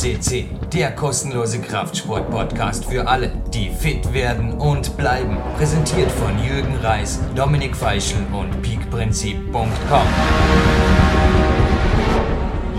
[0.00, 5.36] CC, der kostenlose Kraftsport-Podcast für alle, die fit werden und bleiben.
[5.58, 10.06] Präsentiert von Jürgen Reis, Dominik Feischl und peakprinzip.com.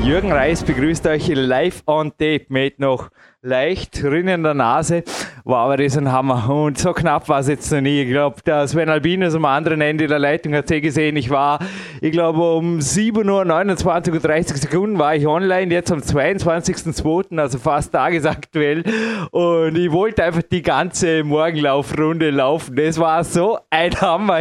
[0.03, 3.11] Jürgen Reis begrüßt euch live on tape mit noch
[3.43, 5.03] leicht rinnender Nase.
[5.45, 6.47] Wow, aber das ein Hammer.
[6.47, 8.03] Und so knapp war es jetzt noch nie.
[8.03, 11.15] Ich glaube, der Sven Albinus am anderen Ende der Leitung hat sie gesehen.
[11.15, 11.57] Ich war,
[12.01, 17.39] ich glaube, um 7 Uhr, 29 und 30 Sekunden war ich online, jetzt am 22.02.,
[17.39, 18.83] also fast tagesaktuell.
[19.31, 22.75] Und ich wollte einfach die ganze Morgenlaufrunde laufen.
[22.75, 24.39] Das war so ein Hammer.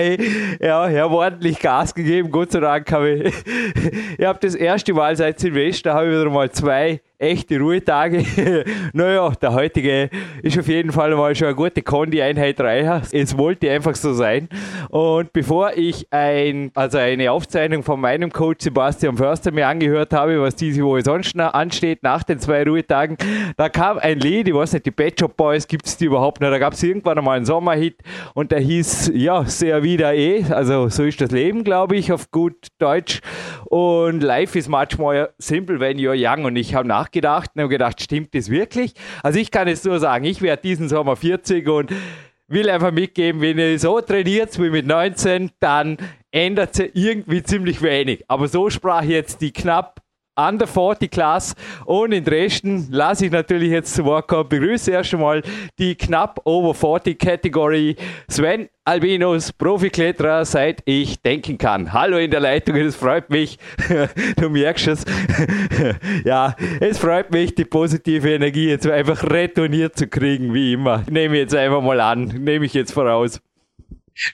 [0.60, 2.30] Ja, ich habe ordentlich Gas gegeben.
[2.30, 3.34] Gott sei Dank habe ich,
[4.18, 8.24] ich habe das erste Mal seit Silvester, habe ich wieder mal zwei echte Ruhetage.
[8.92, 10.08] naja, der heutige
[10.42, 13.02] ist auf jeden Fall mal schon eine gute Kondi-Einheit reicher.
[13.12, 14.48] Es wollte einfach so sein.
[14.88, 20.40] Und bevor ich ein, also eine Aufzeichnung von meinem Coach Sebastian Förster mir angehört habe,
[20.40, 23.16] was diese Woche sonst ansteht, nach den zwei Ruhetagen,
[23.56, 26.40] da kam ein Lied, ich weiß nicht, die Bad Shop Boys gibt es die überhaupt
[26.40, 26.50] nicht.
[26.50, 27.98] Da gab es irgendwann einmal einen Sommerhit
[28.34, 30.44] und der hieß, ja, sehr wieder eh.
[30.50, 33.20] Also so ist das Leben, glaube ich, auf gut Deutsch.
[33.66, 36.44] Und Life is much more simple when you're young.
[36.44, 38.94] Und ich habe nach nachgedacht und habe gedacht, stimmt das wirklich?
[39.22, 41.92] Also ich kann jetzt nur sagen, ich werde diesen Sommer 40 und
[42.48, 45.96] will einfach mitgeben, wenn ihr so trainiert wie mit 19, dann
[46.30, 48.24] ändert sich irgendwie ziemlich wenig.
[48.28, 50.00] Aber so sprach jetzt die knapp
[50.48, 54.48] under 40 Class und in Dresden lasse ich natürlich jetzt zu Wort kommen.
[54.48, 55.42] Begrüße erst einmal
[55.78, 57.96] die knapp over 40 Category
[58.28, 61.92] Sven Albinos, Profikletterer, seit ich denken kann.
[61.92, 63.58] Hallo in der Leitung, es freut mich,
[64.36, 65.04] du merkst es.
[66.24, 71.04] ja, es freut mich, die positive Energie jetzt einfach retourniert zu kriegen, wie immer.
[71.08, 73.40] Nehme ich jetzt einfach mal an, nehme ich jetzt voraus.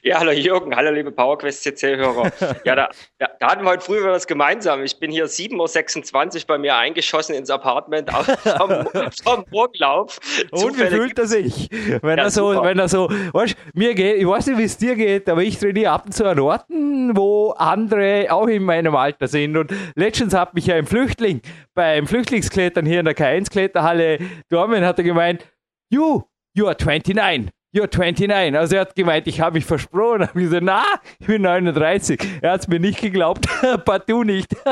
[0.02, 2.32] Ja, hallo Jürgen, hallo liebe PowerQuest CC-Hörer.
[2.64, 2.88] Ja, da,
[3.18, 4.82] da, da, hatten wir heute früh was gemeinsam.
[4.82, 8.86] Ich bin hier 7.26 Uhr bei mir eingeschossen ins Apartment vom,
[9.24, 10.18] vom Morgenlauf.
[10.50, 11.68] Und wie fühlt er sich?
[12.02, 14.76] Wenn ja, er so, wenn er so, weißt, mir geht, ich weiß nicht, wie es
[14.76, 18.96] dir geht, aber ich trainiere ab und zu an Orten, wo andere auch in meinem
[18.96, 19.56] Alter sind.
[19.56, 21.42] Und letztens hat mich ja ein Flüchtling
[21.74, 24.18] beim Flüchtlingsklettern hier in der K1-Kletterhalle
[24.48, 25.44] Dormen hat er gemeint,
[25.90, 26.22] you,
[26.54, 27.14] you are 29
[27.76, 28.56] you're 29.
[28.56, 30.22] Also er hat gemeint, ich habe mich versprochen.
[30.22, 30.84] Ich habe gesagt, na,
[31.20, 32.20] ich bin 39.
[32.40, 33.46] Er hat es mir nicht geglaubt,
[33.84, 34.54] partout nicht.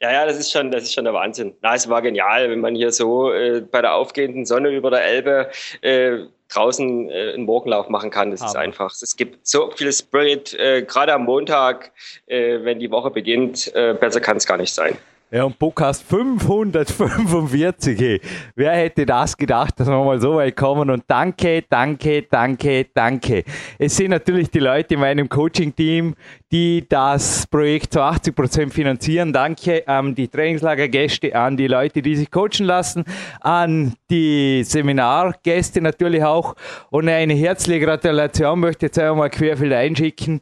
[0.00, 1.54] Ja, ja, das ist schon, das ist schon der Wahnsinn.
[1.62, 5.04] Na, es war genial, wenn man hier so äh, bei der aufgehenden Sonne über der
[5.04, 5.48] Elbe
[5.80, 8.32] äh, draußen äh, einen Morgenlauf machen kann.
[8.32, 8.50] Das Aber.
[8.50, 8.90] ist einfach.
[8.90, 11.92] Es gibt so viel Spirit, äh, gerade am Montag,
[12.26, 13.72] äh, wenn die Woche beginnt.
[13.76, 14.98] Äh, besser kann es gar nicht sein.
[15.30, 18.00] Ja, und Podcast 545.
[18.00, 18.18] Hey.
[18.54, 20.88] Wer hätte das gedacht, dass wir mal so weit kommen?
[20.88, 23.44] Und danke, danke, danke, danke.
[23.78, 26.14] Es sind natürlich die Leute in meinem Coaching-Team,
[26.50, 29.30] die das Projekt zu 80 Prozent finanzieren.
[29.30, 33.04] Danke an die Trainingslagergäste, an die Leute, die sich coachen lassen,
[33.42, 36.54] an die Seminargäste natürlich auch.
[36.88, 40.40] Und eine herzliche Gratulation möchte ich jetzt einmal querfeld einschicken.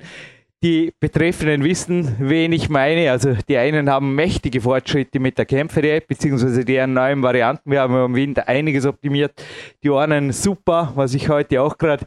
[0.66, 3.12] Die Betreffenden wissen, wen ich meine.
[3.12, 7.70] Also die einen haben mächtige Fortschritte mit der Kämpfer-App, beziehungsweise deren neuen Varianten.
[7.70, 9.40] Wir haben im Winter einiges optimiert.
[9.84, 12.04] Die einen super, was ich heute auch gerade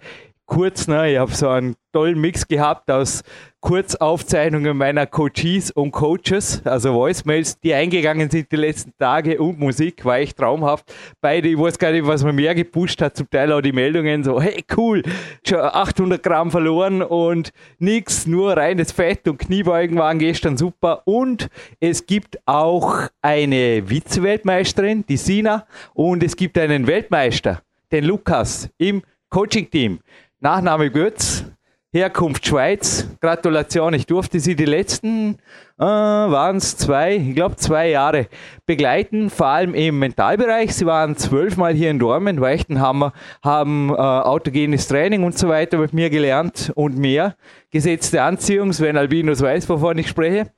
[0.49, 3.23] kurz, ne, ich habe so einen tollen Mix gehabt aus
[3.61, 10.03] Kurzaufzeichnungen meiner Coaches und Coaches, also Voicemails, die eingegangen sind die letzten Tage und Musik,
[10.03, 10.91] war echt traumhaft.
[11.21, 14.23] Beide, ich weiß gar nicht, was man mehr gepusht hat, zum Teil auch die Meldungen
[14.23, 15.03] so, hey cool,
[15.47, 21.47] schon 800 Gramm verloren und nix, nur reines Fett und Kniebeugen waren gestern super und
[21.79, 27.61] es gibt auch eine Vize-Weltmeisterin, die Sina und es gibt einen Weltmeister,
[27.91, 29.99] den Lukas im Coaching-Team.
[30.41, 31.43] Nachname Götz,
[31.91, 33.09] Herkunft Schweiz.
[33.19, 35.35] Gratulation, ich durfte Sie die letzten,
[35.77, 38.27] äh, waren es zwei, ich glaube zwei Jahre
[38.65, 40.73] begleiten, vor allem im Mentalbereich.
[40.73, 43.11] Sie waren zwölfmal hier in Dormen, war echt ein Hammer,
[43.43, 47.35] haben äh, autogenes Training und so weiter mit mir gelernt und mehr.
[47.69, 50.51] Gesetzte Anziehung, Sven Albinus weiß, wovon ich spreche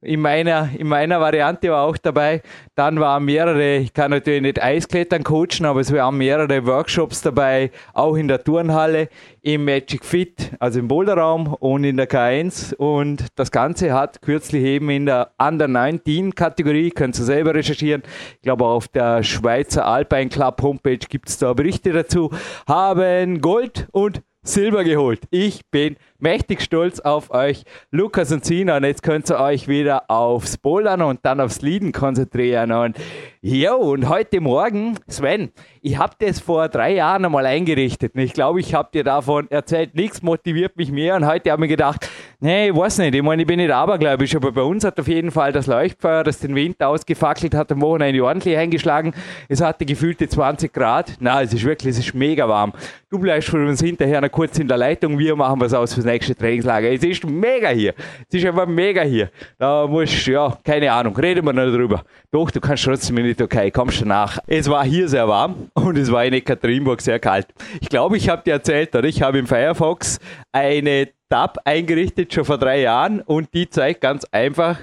[0.00, 2.42] in meiner, in meiner Variante war auch dabei.
[2.76, 7.72] Dann waren mehrere, ich kann natürlich nicht Eisklettern coachen, aber es waren mehrere Workshops dabei,
[7.94, 9.08] auch in der Turnhalle,
[9.42, 12.74] im Magic Fit, also im Boulderraum und in der K1.
[12.74, 18.02] Und das Ganze hat kürzlich eben in der Under 19 Kategorie, könnt ihr selber recherchieren.
[18.36, 22.30] Ich glaube, auf der Schweizer Alpine Club Homepage gibt es da Berichte dazu,
[22.68, 25.20] haben Gold und Silber geholt.
[25.30, 28.76] Ich bin mächtig stolz auf euch, Lukas und Sina.
[28.76, 32.72] Und jetzt könnt ihr euch wieder aufs Bouldern und dann aufs Lieden konzentrieren.
[32.72, 32.96] Und
[33.40, 38.32] Jo, und heute Morgen, Sven, ich habe das vor drei Jahren einmal eingerichtet und ich
[38.32, 41.76] glaube, ich habe dir davon erzählt, nichts motiviert mich mehr und heute habe ich mir
[41.76, 42.10] gedacht,
[42.40, 45.06] nee, ich weiß nicht, ich meine, ich bin nicht abergläubisch, aber bei uns hat auf
[45.06, 49.14] jeden Fall das Leuchtfeuer, das den Wind ausgefackelt hat, am Wochenende ordentlich eingeschlagen.
[49.48, 51.14] Es hatte gefühlte 20 Grad.
[51.20, 52.72] Na, es ist wirklich, es ist mega warm.
[53.08, 56.06] Du bleibst für uns hinterher noch kurz in der Leitung, wir machen was aus fürs
[56.08, 56.90] nächste Trainingslager.
[56.90, 57.94] Es ist mega hier.
[58.28, 59.30] Es ist einfach mega hier.
[59.58, 62.04] Da musst, ja, keine Ahnung, reden wir noch drüber.
[62.30, 64.38] Doch, du kannst trotzdem in die Türkei, kommst du nach.
[64.46, 67.46] Es war hier sehr warm und es war in Ekaterinburg sehr kalt.
[67.80, 70.18] Ich glaube, ich habe dir erzählt, oder ich habe im Firefox
[70.52, 74.78] eine Tab eingerichtet, schon vor drei Jahren und die zeigt ganz einfach,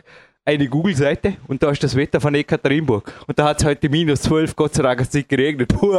[0.48, 3.12] eine Google-Seite und da ist das Wetter von Ekaterinburg.
[3.28, 5.70] Und da hat es heute minus 12, Gott sei Dank hat es nicht geregnet.
[5.76, 5.98] Puh,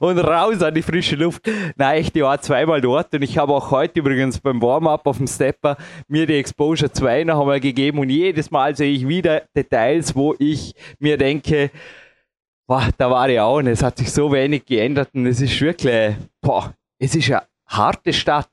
[0.00, 1.48] und raus an die frische Luft.
[1.76, 5.18] Nein, echt, ich war zweimal dort und ich habe auch heute übrigens beim Warm-up auf
[5.18, 5.76] dem Stepper
[6.08, 10.34] mir die Exposure 2 noch einmal gegeben und jedes Mal sehe ich wieder Details, wo
[10.40, 11.70] ich mir denke,
[12.66, 15.60] boah, da war ich auch und es hat sich so wenig geändert und es ist
[15.60, 18.50] wirklich, boah, es ist eine harte Stadt.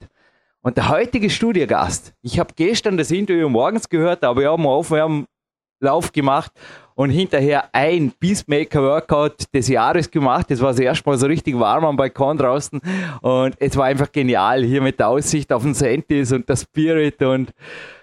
[0.66, 4.66] Und der heutige Studiogast, ich habe gestern das Interview morgens gehört, aber ich habe einen
[4.66, 6.52] Aufwärmlauf gemacht
[6.96, 10.50] und hinterher ein Peacemaker-Workout des Jahres gemacht.
[10.50, 12.82] Das war das erste Mal so richtig warm am Balkon draußen
[13.22, 17.22] und es war einfach genial hier mit der Aussicht auf den Sentis und der Spirit
[17.22, 17.54] und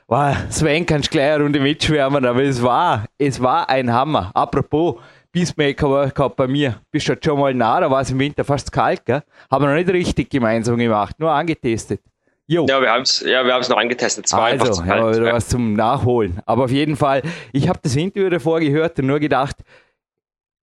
[0.07, 4.31] wow, Sven kannst gleich eine Runde mitschwärmen, aber es war, es war ein Hammer.
[4.35, 5.01] Apropos,
[5.33, 6.77] Peacemaker Workout bei mir.
[6.93, 9.25] Bist du schon mal nah, da war es im Winter fast kalt, gell?
[9.51, 12.01] Haben wir noch nicht richtig gemeinsam gemacht, nur angetestet.
[12.49, 12.67] Jo.
[12.69, 14.27] Ja, wir haben es ja, noch angetestet.
[14.27, 15.33] Es war also, ja, halt, ja.
[15.33, 16.41] was zum Nachholen.
[16.45, 17.23] Aber auf jeden Fall,
[17.53, 19.57] ich habe das Interview davor gehört und nur gedacht,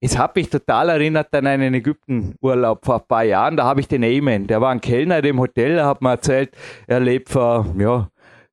[0.02, 3.58] es hat mich total erinnert an einen Ägypten-Urlaub vor ein paar Jahren.
[3.58, 6.52] Da habe ich den Amen, der war ein Kellner im Hotel, der hat mir erzählt,
[6.88, 8.10] er lebt vor, ja,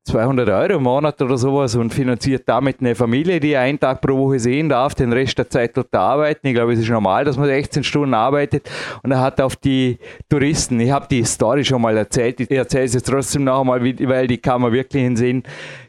[0.06, 4.16] 200 Euro im Monat oder sowas und finanziert damit eine Familie, die einen Tag pro
[4.16, 6.46] Woche sehen darf, den Rest der Zeit dort arbeiten.
[6.46, 8.70] Ich glaube, es ist normal, dass man 16 Stunden arbeitet
[9.02, 9.98] und er hat auf die
[10.28, 13.82] Touristen, ich habe die Story schon mal erzählt, ich erzähle es jetzt trotzdem noch einmal,
[13.82, 15.42] weil die kann man wirklich in Sinn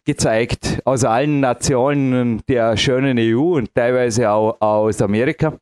[0.03, 5.53] gezeigt, aus allen Nationen der schönen EU und teilweise auch aus Amerika.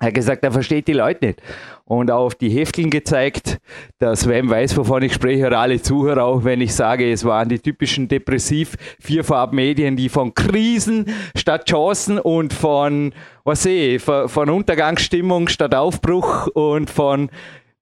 [0.00, 1.42] Er hat gesagt, er versteht die Leute nicht.
[1.84, 3.58] Und auf die Hefteln gezeigt,
[3.98, 7.50] dass Sven weiß, wovon ich spreche, oder alle Zuhörer auch, wenn ich sage, es waren
[7.50, 11.04] die typischen depressiv Vierfarbmedien, die von Krisen
[11.36, 13.12] statt Chancen und von,
[13.44, 17.28] was sehe von Untergangsstimmung statt Aufbruch und von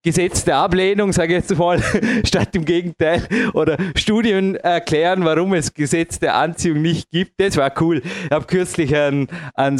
[0.05, 1.82] Gesetz der Ablehnung, sage ich jetzt mal,
[2.25, 7.32] statt im Gegenteil, oder Studien erklären, warum es Gesetz der Anziehung nicht gibt.
[7.38, 8.03] Das war cool.
[8.25, 9.76] Ich habe kürzlich ein, ein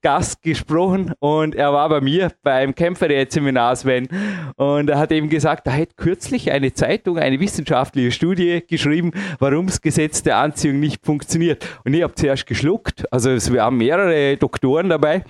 [0.00, 4.08] Seminargast gesprochen und er war bei mir beim Kämpferät-Seminar, Sven,
[4.56, 9.66] und er hat eben gesagt, er hätte kürzlich eine Zeitung, eine wissenschaftliche Studie geschrieben, warum
[9.66, 11.66] das Gesetz der Anziehung nicht funktioniert.
[11.84, 15.24] Und ich habe zuerst geschluckt, also es waren mehrere Doktoren dabei,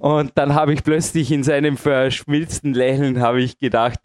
[0.00, 3.98] und dann habe ich plötzlich in seinem verschmilzten Lächeln habe ich gedacht,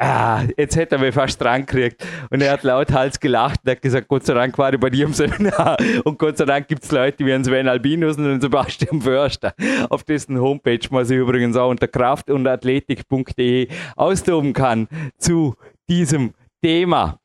[0.00, 2.04] ah, jetzt hätte er mich fast dran gekriegt.
[2.30, 5.04] Und er hat lauthals gelacht und hat gesagt, Gott sei Dank war ich bei dir
[5.04, 5.76] im Seminar.
[6.04, 9.54] Und Gott sei Dank gibt es Leute wie Sven Albinus und den Sebastian Förster,
[9.90, 14.88] auf dessen Homepage man sich übrigens auch unter kraft- und athletik.de austoben kann
[15.18, 15.54] zu
[15.88, 16.32] diesem
[16.62, 17.18] Thema.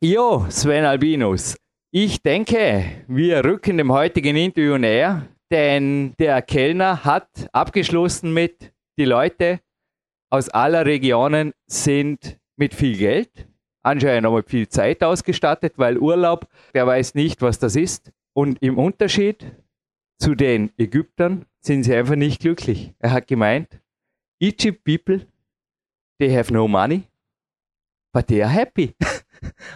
[0.00, 1.56] Jo, Sven Albinus.
[1.90, 9.06] Ich denke, wir rücken dem heutigen Interview näher, denn der Kellner hat abgeschlossen mit die
[9.06, 9.60] Leute
[10.30, 13.48] aus aller Regionen sind mit viel Geld,
[13.82, 18.12] anscheinend auch mit viel Zeit ausgestattet, weil Urlaub, der weiß nicht, was das ist.
[18.34, 19.44] Und im Unterschied
[20.20, 22.94] zu den Ägyptern sind sie einfach nicht glücklich.
[22.98, 23.80] Er hat gemeint,
[24.40, 25.26] Egypt people,
[26.18, 27.07] they have no money,
[28.26, 28.94] they are happy.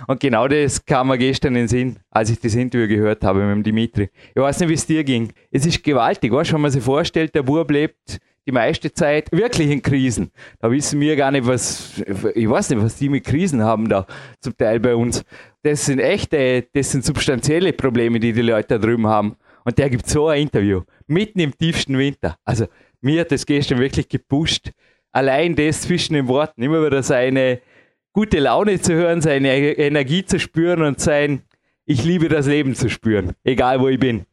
[0.06, 3.40] Und genau das kam mir gestern in den Sinn, als ich das Interview gehört habe
[3.40, 4.10] mit dem Dimitri.
[4.34, 5.32] Ich weiß nicht, wie es dir ging.
[5.50, 9.70] Es ist gewaltig, weißt, wenn man sich vorstellt, der Bub lebt die meiste Zeit wirklich
[9.70, 10.30] in Krisen.
[10.58, 12.02] Da wissen wir gar nicht, was,
[12.34, 14.06] ich weiß nicht, was die mit Krisen haben da
[14.40, 15.24] zum Teil bei uns.
[15.62, 19.36] Das sind echte, das sind substanzielle Probleme, die die Leute da drüben haben.
[19.64, 22.36] Und der gibt so ein Interview, mitten im tiefsten Winter.
[22.44, 22.66] Also,
[23.00, 24.72] mir hat das gestern wirklich gepusht.
[25.12, 27.60] Allein das zwischen den Worten, immer wieder seine
[28.12, 31.42] gute Laune zu hören, seine Energie zu spüren und sein,
[31.84, 34.26] ich liebe das Leben zu spüren, egal wo ich bin.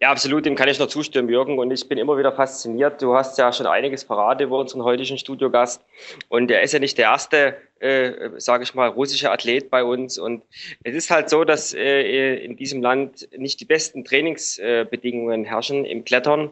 [0.00, 1.58] Ja, absolut, dem kann ich nur zustimmen, Jürgen.
[1.58, 3.00] Und ich bin immer wieder fasziniert.
[3.00, 5.82] Du hast ja schon einiges verraten über unseren heutigen Studiogast.
[6.28, 10.18] Und er ist ja nicht der erste, äh, sage ich mal, russische Athlet bei uns.
[10.18, 10.42] Und
[10.82, 16.04] es ist halt so, dass äh, in diesem Land nicht die besten Trainingsbedingungen herrschen im
[16.04, 16.50] Klettern.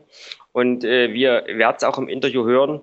[0.52, 2.80] Und äh, wir werden es auch im Interview hören.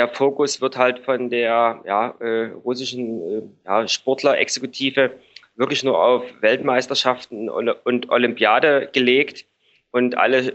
[0.00, 5.10] Der Fokus wird halt von der ja, äh, russischen äh, ja, Sportler-Exekutive
[5.56, 9.44] wirklich nur auf Weltmeisterschaften und, Olympiade gelegt.
[9.90, 10.54] Und alle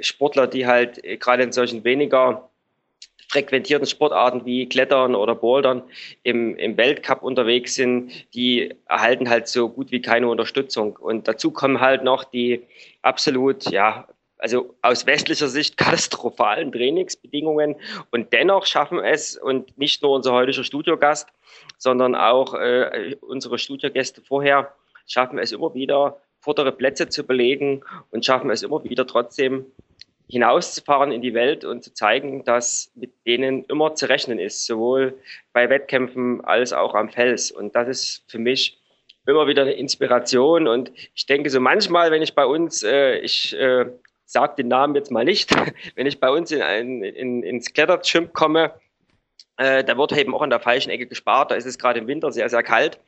[0.00, 2.50] Sportler, die halt äh, gerade in solchen weniger
[3.28, 5.82] frequentierten Sportarten wie Klettern oder Bouldern
[6.22, 10.96] im, im Weltcup unterwegs sind, die erhalten halt so gut wie keine Unterstützung.
[10.96, 12.60] Und dazu kommen halt noch die
[13.00, 14.06] absolut, ja,
[14.44, 17.76] also aus westlicher Sicht katastrophalen Trainingsbedingungen.
[18.10, 21.30] Und dennoch schaffen es, und nicht nur unser heutiger Studiogast,
[21.78, 24.74] sondern auch äh, unsere Studiogäste vorher,
[25.06, 29.64] schaffen es immer wieder, vordere Plätze zu belegen und schaffen es immer wieder trotzdem
[30.28, 35.14] hinauszufahren in die Welt und zu zeigen, dass mit denen immer zu rechnen ist, sowohl
[35.54, 37.50] bei Wettkämpfen als auch am Fels.
[37.50, 38.78] Und das ist für mich
[39.26, 40.68] immer wieder eine Inspiration.
[40.68, 43.86] Und ich denke so manchmal, wenn ich bei uns, äh, ich äh,
[44.24, 45.54] sage den Namen jetzt mal nicht,
[45.94, 48.72] wenn ich bei uns in ein, in, ins Klettergym komme,
[49.56, 51.50] äh, da wird eben auch an der falschen Ecke gespart.
[51.50, 52.98] Da ist es gerade im Winter sehr, sehr kalt.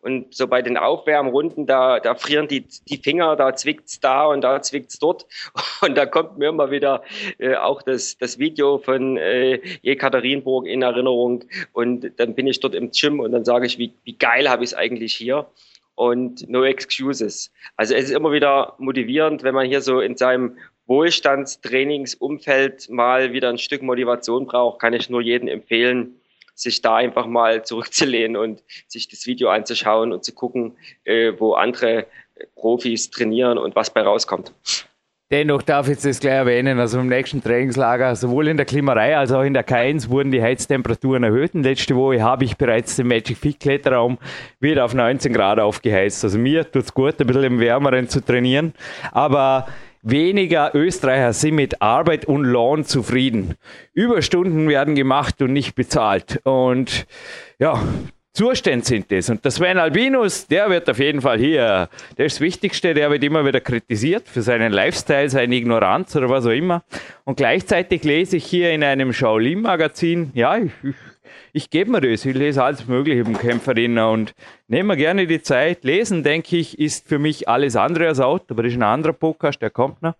[0.00, 4.42] Und so bei den Aufwärmrunden, da, da frieren die, die Finger, da zwickt's da und
[4.42, 5.26] da zwickt's dort.
[5.80, 7.02] Und da kommt mir immer wieder
[7.38, 11.44] äh, auch das, das Video von äh, Jekaterinburg in Erinnerung.
[11.72, 14.64] Und dann bin ich dort im Gym und dann sage ich, wie, wie geil habe
[14.64, 15.46] ich es eigentlich hier.
[15.98, 17.52] Und no excuses.
[17.76, 23.48] Also es ist immer wieder motivierend, wenn man hier so in seinem Wohlstandstrainingsumfeld mal wieder
[23.48, 26.20] ein Stück Motivation braucht, kann ich nur jedem empfehlen,
[26.54, 31.54] sich da einfach mal zurückzulehnen und sich das Video anzuschauen und zu gucken, äh, wo
[31.54, 32.06] andere
[32.54, 34.52] Profis trainieren und was bei rauskommt.
[35.30, 39.30] Dennoch darf ich das gleich erwähnen, also im nächsten Trainingslager, sowohl in der Klimarei als
[39.30, 41.54] auch in der K1 wurden die Heiztemperaturen erhöht.
[41.54, 44.16] Und letzte Woche habe ich bereits den Magic Fit Kletterraum
[44.58, 46.24] wieder auf 19 Grad aufgeheizt.
[46.24, 48.72] Also mir tut es gut, ein bisschen im Wärmeren zu trainieren.
[49.12, 49.66] Aber
[50.02, 53.56] Weniger Österreicher sind mit Arbeit und Lohn zufrieden.
[53.92, 56.40] Überstunden werden gemacht und nicht bezahlt.
[56.44, 57.06] Und
[57.58, 57.82] ja,
[58.38, 59.30] Zustände sind das.
[59.30, 63.10] Und der Sven Albinus, der wird auf jeden Fall hier, der ist das Wichtigste, der
[63.10, 66.84] wird immer wieder kritisiert für seinen Lifestyle, seine Ignoranz oder was auch immer.
[67.24, 70.94] Und gleichzeitig lese ich hier in einem Shaolin-Magazin, ja, ich, ich
[71.52, 72.24] ich gebe mir das.
[72.24, 74.34] Ich lese alles Mögliche um Kämpferinnen und
[74.68, 75.82] nehme mir gerne die Zeit.
[75.82, 79.14] Lesen, denke ich, ist für mich alles andere als out, aber das ist ein anderer
[79.14, 80.14] Podcast, der kommt noch.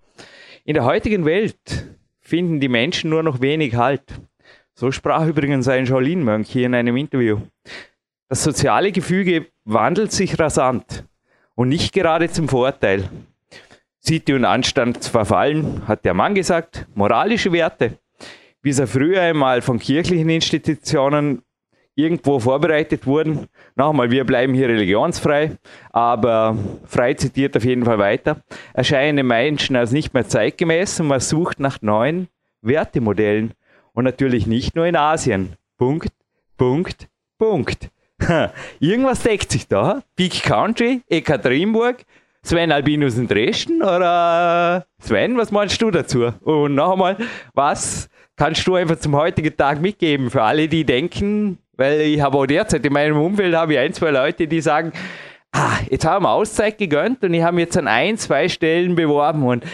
[0.64, 1.86] In der heutigen Welt
[2.20, 4.02] finden die Menschen nur noch wenig Halt.
[4.74, 7.38] So sprach übrigens ein Shaolin-Mönch hier in einem Interview.
[8.28, 11.04] Das soziale Gefüge wandelt sich rasant
[11.54, 13.08] und nicht gerade zum Vorteil.
[14.00, 16.86] Sitte und Anstand verfallen, hat der Mann gesagt.
[16.94, 17.98] Moralische Werte
[18.62, 21.42] wie sie früher einmal von kirchlichen Institutionen
[21.94, 23.46] irgendwo vorbereitet wurden.
[23.76, 25.56] Nochmal, wir bleiben hier religionsfrei,
[25.90, 28.42] aber frei zitiert auf jeden Fall weiter.
[28.72, 32.28] Erscheinen Menschen als nicht mehr zeitgemäß und man sucht nach neuen
[32.62, 33.52] Wertemodellen.
[33.94, 35.54] Und natürlich nicht nur in Asien.
[35.76, 36.12] Punkt,
[36.56, 37.90] Punkt, Punkt.
[38.80, 40.02] Irgendwas deckt sich da.
[40.16, 42.04] Big Country, Ekaterinburg,
[42.42, 46.32] Sven Albinus in Dresden oder Sven, was meinst du dazu?
[46.42, 47.16] Und noch einmal,
[47.54, 52.38] was kannst du einfach zum heutigen Tag mitgeben für alle, die denken, weil ich habe
[52.38, 54.92] auch derzeit in meinem Umfeld habe ich ein, zwei Leute, die sagen,
[55.52, 59.42] ah, jetzt haben wir Auszeit gegönnt und ich habe jetzt an ein, zwei Stellen beworben
[59.42, 59.64] und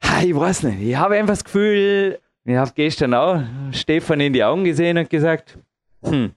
[0.00, 4.32] ah, ich weiß nicht, ich habe einfach das Gefühl, ich habe gestern auch Stefan in
[4.32, 5.58] die Augen gesehen und gesagt,
[6.02, 6.32] hm,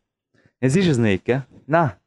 [0.63, 1.43] es ist es nicht, gell?
[1.67, 1.97] Na,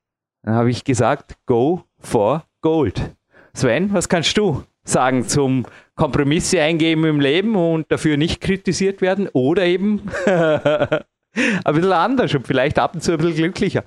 [0.42, 3.14] dann habe ich gesagt, go for gold.
[3.52, 9.28] Sven, was kannst du sagen zum Kompromisse eingeben im Leben und dafür nicht kritisiert werden
[9.34, 13.84] oder eben ein bisschen anders und vielleicht ab und zu ein bisschen glücklicher.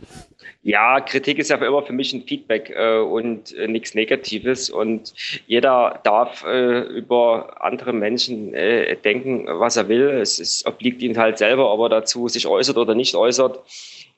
[0.61, 4.69] Ja, Kritik ist ja immer für mich ein Feedback äh, und äh, nichts Negatives.
[4.69, 5.13] Und
[5.47, 10.09] jeder darf äh, über andere Menschen äh, denken, was er will.
[10.09, 13.63] Es ist, obliegt ihm halt selber, ob er dazu sich äußert oder nicht äußert.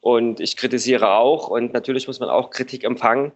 [0.01, 1.48] Und ich kritisiere auch.
[1.48, 3.31] Und natürlich muss man auch Kritik empfangen.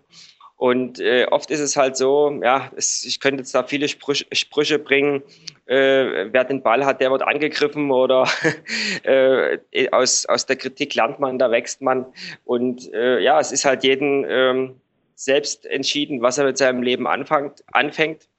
[0.58, 4.26] Und äh, oft ist es halt so, ja, es, ich könnte jetzt da viele Sprüche,
[4.32, 5.22] Sprüche bringen,
[5.66, 8.26] äh, wer den Ball hat, der wird angegriffen oder
[9.04, 9.60] äh,
[9.92, 12.06] aus, aus der Kritik lernt man, da wächst man.
[12.46, 14.80] Und äh, ja, es ist halt jeden ähm,
[15.16, 17.64] selbst entschieden, was er mit seinem Leben anfängt.
[17.74, 18.30] anfängt.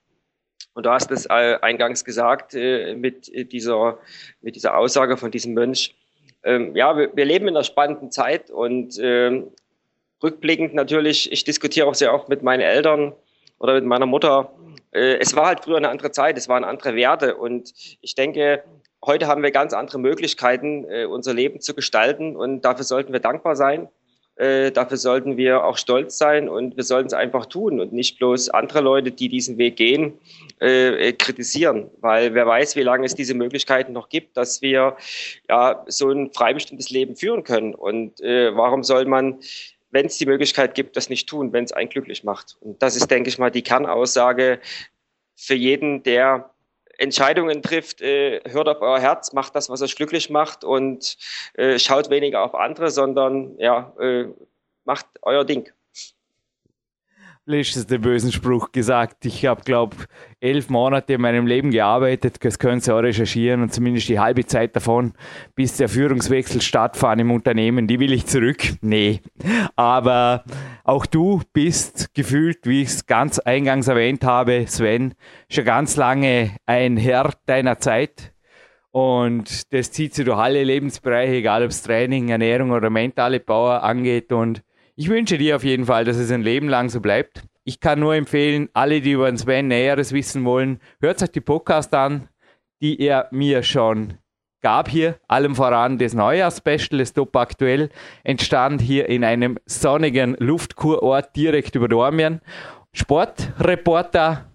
[0.73, 3.99] Und du hast es äh, eingangs gesagt äh, mit, dieser,
[4.41, 5.95] mit dieser Aussage von diesem Mönch.
[6.47, 9.51] Ähm, ja, wir, wir leben in einer spannenden Zeit und ähm,
[10.23, 13.13] rückblickend natürlich, ich diskutiere auch sehr oft mit meinen Eltern
[13.59, 14.53] oder mit meiner Mutter.
[14.91, 18.63] Äh, es war halt früher eine andere Zeit, es waren andere Werte und ich denke,
[19.05, 23.19] heute haben wir ganz andere Möglichkeiten, äh, unser Leben zu gestalten und dafür sollten wir
[23.19, 23.89] dankbar sein.
[24.37, 28.19] Äh, dafür sollten wir auch stolz sein und wir sollten es einfach tun und nicht
[28.19, 30.13] bloß andere Leute, die diesen Weg gehen,
[30.59, 31.89] äh, kritisieren.
[32.01, 34.95] Weil wer weiß, wie lange es diese Möglichkeiten noch gibt, dass wir
[35.49, 37.73] ja so ein freibestimmtes Leben führen können.
[37.73, 39.39] Und äh, warum soll man
[39.89, 42.57] wenn es die Möglichkeit gibt, das nicht tun, wenn es einen glücklich macht.
[42.59, 44.59] Und das ist, denke ich mal, die Kernaussage
[45.35, 46.51] für jeden, der
[46.97, 51.17] Entscheidungen trifft, äh, hört auf euer Herz, macht das, was euch glücklich macht und
[51.53, 54.25] äh, schaut weniger auf andere, sondern ja, äh,
[54.85, 55.71] macht euer Ding
[57.47, 59.25] letztens den bösen Spruch gesagt.
[59.25, 59.95] Ich habe, glaube
[60.39, 62.43] elf Monate in meinem Leben gearbeitet.
[62.43, 65.13] Das können Sie auch recherchieren und zumindest die halbe Zeit davon,
[65.55, 68.75] bis der Führungswechsel stattfand im Unternehmen, die will ich zurück.
[68.81, 69.21] Nee.
[69.75, 70.43] Aber
[70.83, 75.15] auch du bist gefühlt, wie ich es ganz eingangs erwähnt habe, Sven,
[75.49, 78.33] schon ganz lange ein Herr deiner Zeit.
[78.91, 83.83] Und das zieht sich durch alle Lebensbereiche, egal ob es Training, Ernährung oder mentale Power
[83.83, 84.31] angeht.
[84.31, 84.63] Und
[84.97, 87.43] ich wünsche dir auf jeden Fall, dass es ein Leben lang so bleibt.
[87.63, 91.39] Ich kann nur empfehlen, alle, die über den Sven Näheres wissen wollen, hört euch die
[91.39, 92.29] Podcast an,
[92.81, 94.15] die er mir schon
[94.61, 97.89] gab hier, allem voran das Neujahrsspecial, das top aktuell,
[98.23, 102.41] entstand hier in einem sonnigen Luftkurort direkt über Dormien.
[102.91, 104.51] Sportreporter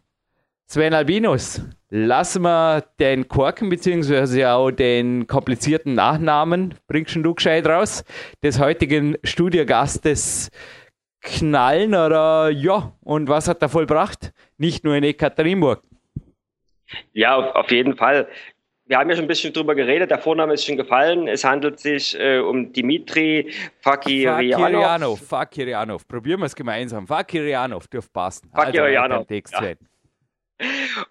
[0.72, 1.60] Sven Albinus,
[1.90, 4.46] lassen wir den Korken bzw.
[4.46, 8.04] auch den komplizierten Nachnamen, bringst du gescheit raus,
[8.42, 10.48] des heutigen Studiogastes
[11.20, 14.32] knallen oder ja, und was hat er vollbracht?
[14.56, 15.82] Nicht nur in Ekaterinburg.
[17.12, 18.26] Ja, auf, auf jeden Fall.
[18.86, 21.28] Wir haben ja schon ein bisschen drüber geredet, der Vorname ist schon gefallen.
[21.28, 23.52] Es handelt sich äh, um Dimitri
[23.82, 24.58] Fakirianov.
[24.58, 26.08] Fakirianov, Fakirianov.
[26.08, 27.06] Probieren wir es gemeinsam.
[27.06, 28.48] Fakirianov dürfte passen.
[28.54, 29.26] Fakirianov.
[29.28, 29.74] Also, ja.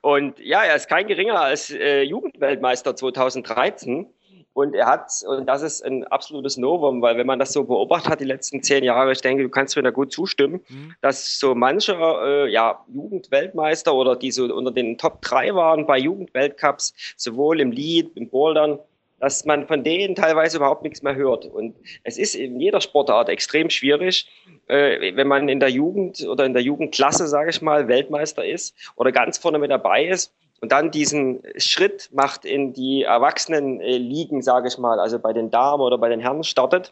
[0.01, 4.07] Und ja, er ist kein geringer als äh, Jugendweltmeister 2013.
[4.53, 8.11] Und er hat, und das ist ein absolutes Novum, weil wenn man das so beobachtet
[8.11, 10.93] hat, die letzten zehn Jahre, ich denke, du kannst mir da gut zustimmen, mhm.
[10.99, 15.97] dass so manche äh, ja, Jugendweltmeister oder die so unter den Top 3 waren bei
[15.97, 18.79] Jugendweltcups, sowohl im Lead, im Bouldern,
[19.21, 21.45] dass man von denen teilweise überhaupt nichts mehr hört.
[21.45, 24.27] Und es ist in jeder Sportart extrem schwierig,
[24.67, 28.75] äh, wenn man in der Jugend oder in der Jugendklasse, sage ich mal, Weltmeister ist
[28.95, 34.67] oder ganz vorne mit dabei ist und dann diesen Schritt macht in die Erwachsenenligen, sage
[34.67, 36.91] ich mal, also bei den Damen oder bei den Herren startet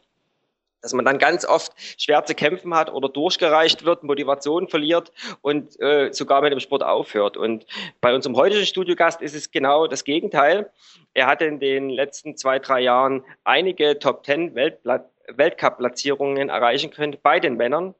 [0.81, 5.79] dass man dann ganz oft schwer zu kämpfen hat oder durchgereicht wird, Motivation verliert und
[5.79, 7.37] äh, sogar mit dem Sport aufhört.
[7.37, 7.65] Und
[8.01, 10.71] bei unserem heutigen Studiogast ist es genau das Gegenteil.
[11.13, 17.39] Er hat in den letzten zwei, drei Jahren einige Top Ten Weltcup-Platzierungen erreichen können bei
[17.39, 17.95] den Männern.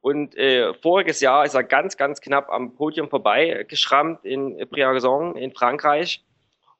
[0.00, 5.34] Und äh, voriges Jahr ist er ganz, ganz knapp am Podium vorbei geschrammt in Briançon
[5.34, 6.22] in Frankreich.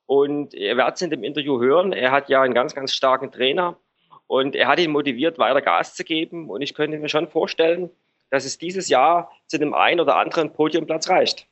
[0.05, 1.95] Und ihr werdet es in dem Interview hören.
[1.95, 3.79] Er hat ja einen ganz, ganz starken Trainer
[4.27, 6.49] und er hat ihn motiviert, weiter Gas zu geben.
[6.51, 7.91] Und ich könnte mir schon vorstellen,
[8.31, 11.47] dass es dieses Jahr zu dem einen oder anderen Podiumplatz reicht.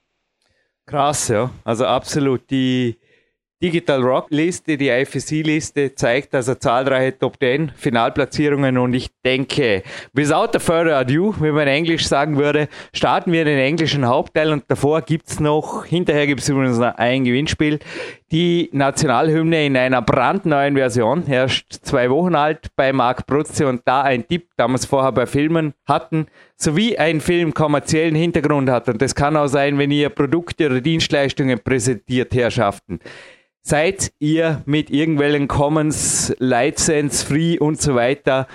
[0.87, 1.51] Krass, ja.
[1.65, 2.51] Also absolut.
[2.51, 2.99] Die,
[3.63, 10.59] Digital Rock Liste, die IFSC-Liste zeigt also zahlreiche Top 10 Finalplatzierungen und ich denke, without
[10.59, 15.03] further ado, wie man in Englisch sagen würde, starten wir den englischen Hauptteil und davor
[15.03, 17.79] gibt's noch, hinterher gibt's übrigens ein Gewinnspiel,
[18.33, 24.03] die Nationalhymne in einer brandneuen Version, erst zwei Wochen alt bei Marc Prutze und da
[24.03, 28.89] ein Tipp, damals vorher bei Filmen hatten, sowie ein Film kommerziellen Hintergrund hat.
[28.89, 32.99] Und das kann auch sein, wenn ihr Produkte oder Dienstleistungen präsentiert, Herrschaften
[33.63, 38.47] seid ihr mit irgendwelchen Commons, License, Free und so weiter,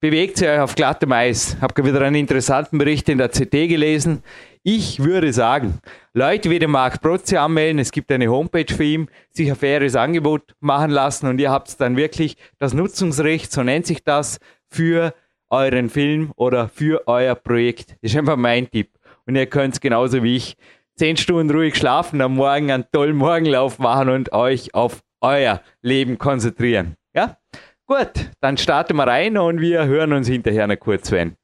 [0.00, 1.56] bewegt ihr euch auf glattem Eis.
[1.60, 4.22] Hab wieder einen interessanten Bericht in der CT gelesen.
[4.62, 5.78] Ich würde sagen,
[6.12, 9.96] Leute wie den Marc Protze anmelden, es gibt eine Homepage für ihn, sich ein faires
[9.96, 15.14] Angebot machen lassen und ihr habt dann wirklich das Nutzungsrecht, so nennt sich das, für
[15.48, 17.96] euren Film oder für euer Projekt.
[18.02, 18.90] Das ist einfach mein Tipp.
[19.26, 20.56] Und ihr könnt es genauso wie ich
[21.00, 26.18] zehn Stunden ruhig schlafen, am Morgen einen tollen Morgenlauf machen und euch auf euer Leben
[26.18, 26.94] konzentrieren.
[27.14, 27.38] Ja?
[27.86, 31.36] Gut, dann starten wir rein und wir hören uns hinterher noch kurz, wenn.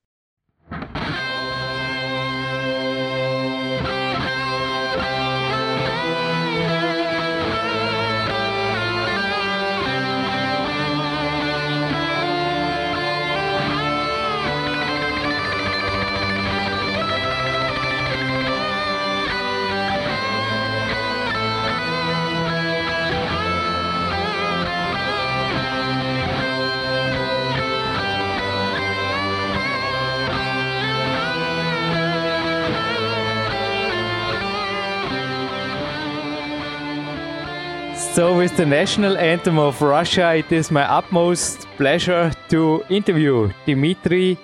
[38.16, 44.38] So, with the national anthem of Russia, it is my utmost pleasure to interview Dimitri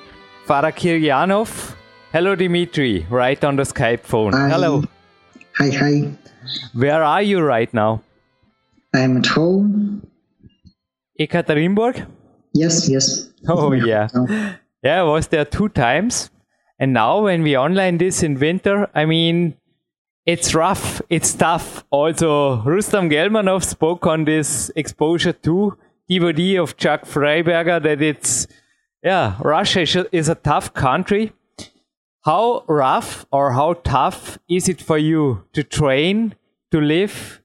[0.46, 1.74] Farakiryanov.
[2.12, 4.34] Hello, Dimitri, right on the Skype phone.
[4.34, 4.50] Hi.
[4.50, 4.84] Hello.
[5.56, 6.12] Hi, hi.
[6.74, 8.02] Where are you right now?
[8.92, 10.06] I'm at home.
[11.18, 12.06] Ekaterinburg?
[12.52, 13.30] Yes, yes.
[13.48, 14.08] Oh, yeah.
[14.82, 16.30] Yeah, I was there two times.
[16.78, 19.54] And now when we online this in winter, I mean,
[20.24, 21.84] it's rough, it's tough.
[21.90, 25.76] Also, Rustam Gelmanov spoke on this Exposure 2
[26.10, 28.46] DVD of Chuck Fryberger that it's,
[29.02, 31.32] yeah, Russia is a- tough country.
[32.24, 36.36] How rough or how tough is it for you to train,
[36.70, 37.42] to live,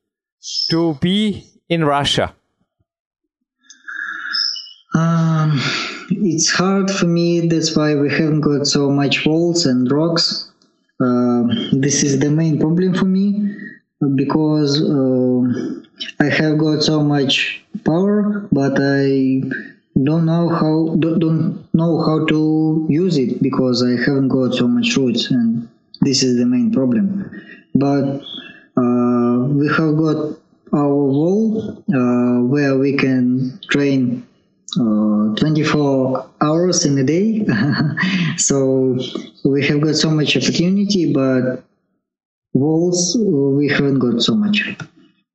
[0.69, 2.35] to be in Russia?
[4.93, 5.59] Um,
[6.09, 7.47] it's hard for me.
[7.47, 10.51] That's why we haven't got so much walls and rocks.
[10.99, 13.53] Uh, this is the main problem for me
[14.15, 15.41] because uh,
[16.19, 19.41] I have got so much power, but I
[20.03, 24.97] don't know how don't know how to use it because I haven't got so much
[24.97, 25.69] roots, and
[26.01, 27.29] this is the main problem.
[27.75, 28.21] But
[28.77, 30.37] uh, we have got
[30.73, 34.25] our wall uh, where we can train
[34.75, 37.45] uh, 24 hours in a day.
[38.37, 38.97] so
[39.45, 41.63] we have got so much opportunity, but
[42.53, 44.61] walls uh, we haven't got so much.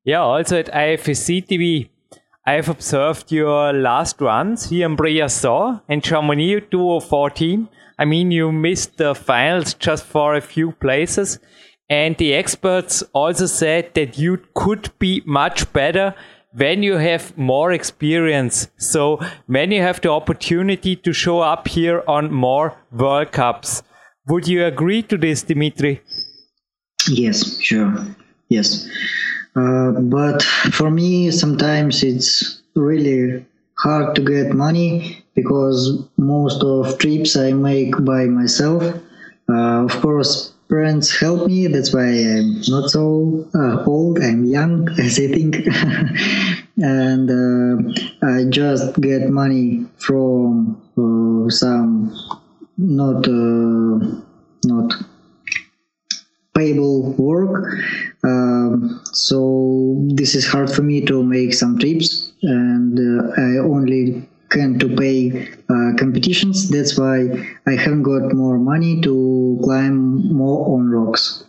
[0.04, 1.88] Yeah, also at IFSC TV,
[2.44, 7.68] I've observed your last runs here in Briançon and Chamonix 2014.
[7.98, 11.38] I mean, you missed the finals just for a few places.
[11.88, 16.14] And the experts also said that you could be much better
[16.54, 18.68] when you have more experience.
[18.76, 23.82] So when you have the opportunity to show up here on more World Cups.
[24.28, 26.00] Would you agree to this, Dimitri?
[27.08, 28.06] Yes, sure.
[28.48, 28.88] Yes.
[29.56, 33.44] Uh, but for me, sometimes it's really
[33.78, 38.82] hard to get money because most of trips I make by myself.
[39.48, 41.66] Uh, of course, parents help me.
[41.66, 44.18] That's why I'm not so uh, old.
[44.18, 45.56] I'm young, as I think.
[46.78, 52.16] and uh, I just get money from uh, some
[52.78, 53.92] not uh,
[54.64, 54.94] not
[56.56, 57.76] payable work.
[58.24, 64.26] Um, so this is hard for me to make some trips, and uh, I only
[64.52, 66.68] can to pay uh, competitions.
[66.70, 67.16] That's why
[67.66, 71.44] I haven't got more money to climb more on rocks.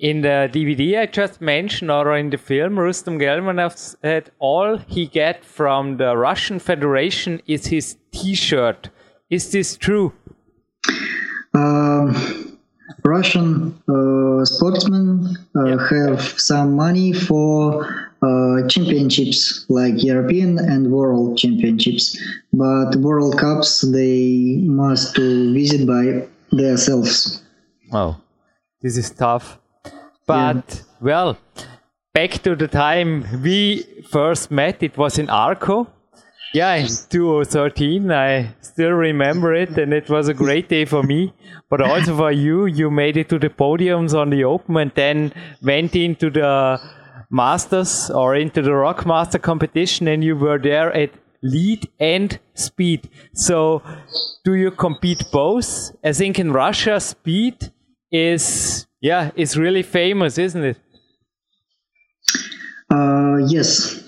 [0.00, 5.06] In the DVD I just mentioned, or in the film, Rustam Gelmanov said all he
[5.06, 8.90] get from the Russian Federation is his T-shirt.
[9.28, 10.12] Is this true?
[11.54, 12.58] Um,
[13.04, 15.88] Russian uh, sportsmen uh, Yeah.
[15.90, 22.18] have some money for uh, championships like European and World Championships,
[22.52, 27.42] but World Cups they must to visit by themselves.
[27.92, 28.16] Oh,
[28.82, 29.58] this is tough.
[30.26, 31.38] But well,
[32.12, 34.82] back to the time we first met.
[34.82, 35.86] It was in Arco.
[36.54, 38.10] Yeah, in 2013.
[38.10, 41.32] I still remember it, and it was a great day for me.
[41.70, 45.32] But also for you, you made it to the podiums on the Open, and then
[45.62, 46.80] went into the
[47.30, 51.10] Masters or into the Rock Master competition, and you were there at
[51.42, 53.08] lead and speed.
[53.34, 53.82] So,
[54.44, 55.90] do you compete both?
[56.02, 57.72] I think in Russia, speed
[58.10, 60.78] is yeah is really famous, isn't it?
[62.90, 64.02] Uh, yes,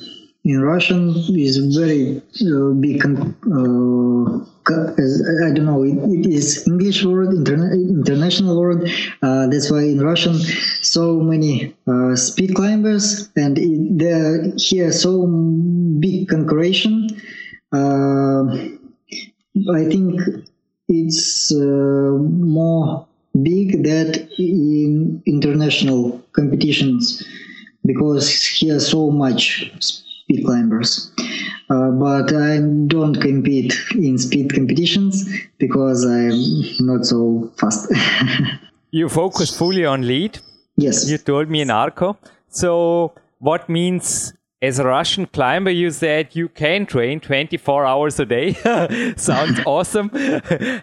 [0.45, 3.05] in Russian is very uh, big.
[3.05, 5.83] Uh, I don't know.
[5.83, 8.89] It, it is English word, interna- international word.
[9.23, 10.35] Uh, that's why in Russian,
[10.83, 15.27] so many uh, speed climbers, and it, there here so
[15.99, 16.87] big concurrence.
[17.73, 18.45] Uh,
[19.75, 20.21] I think
[20.89, 23.07] it's uh, more
[23.43, 27.23] big that in international competitions
[27.85, 31.13] because here so much speed climbers.
[31.71, 35.29] Uh, but I don't compete in speed competitions
[35.59, 37.91] because I'm not so fast.
[38.93, 40.41] You focus fully on lead.
[40.77, 41.09] yes.
[41.09, 42.19] You told me in Arco.
[42.49, 48.27] So, what means as a Russian climber, you said you can train 24 hours a
[48.27, 48.53] day.
[49.17, 50.09] sounds awesome.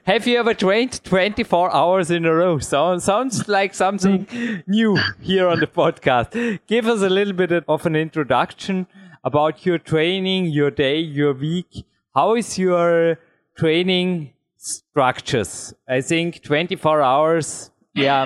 [0.05, 2.59] Have you ever trained 24 hours in a row?
[2.59, 4.25] So, sounds like something
[4.67, 6.59] new here on the podcast.
[6.65, 8.87] Give us a little bit of an introduction
[9.23, 11.85] about your training, your day, your week.
[12.15, 13.19] How is your
[13.57, 15.73] training structures?
[15.87, 18.25] I think 24 hours, yeah,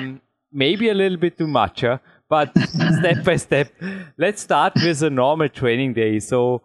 [0.52, 1.98] maybe a little bit too much, huh?
[2.32, 2.58] but
[3.00, 3.72] step by step.
[4.18, 6.20] Let's start with a normal training day.
[6.20, 6.62] So,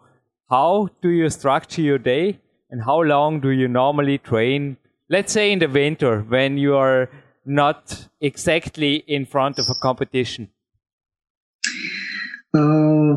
[0.49, 2.39] how do you structure your day
[2.71, 4.77] and how long do you normally train?
[5.09, 7.09] Let's say in the winter when you are
[7.45, 10.49] not exactly in front of a competition.
[12.53, 13.15] Uh,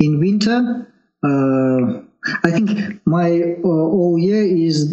[0.00, 0.86] in winter,
[1.24, 2.02] uh,
[2.44, 4.90] I think my uh, whole year is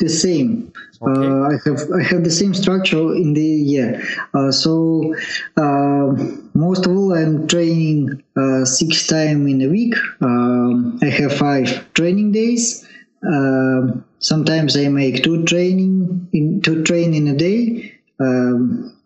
[0.00, 0.72] the same.
[1.00, 1.26] Okay.
[1.26, 4.02] Uh, I have I have the same structure in the year.
[4.34, 5.14] Uh, so
[5.56, 6.06] uh,
[6.54, 9.94] most of all, I'm training uh, six times in a week.
[10.20, 12.86] Um, I have five training days.
[13.26, 17.94] Um, sometimes I make two training in two train in a day.
[18.20, 18.96] Um,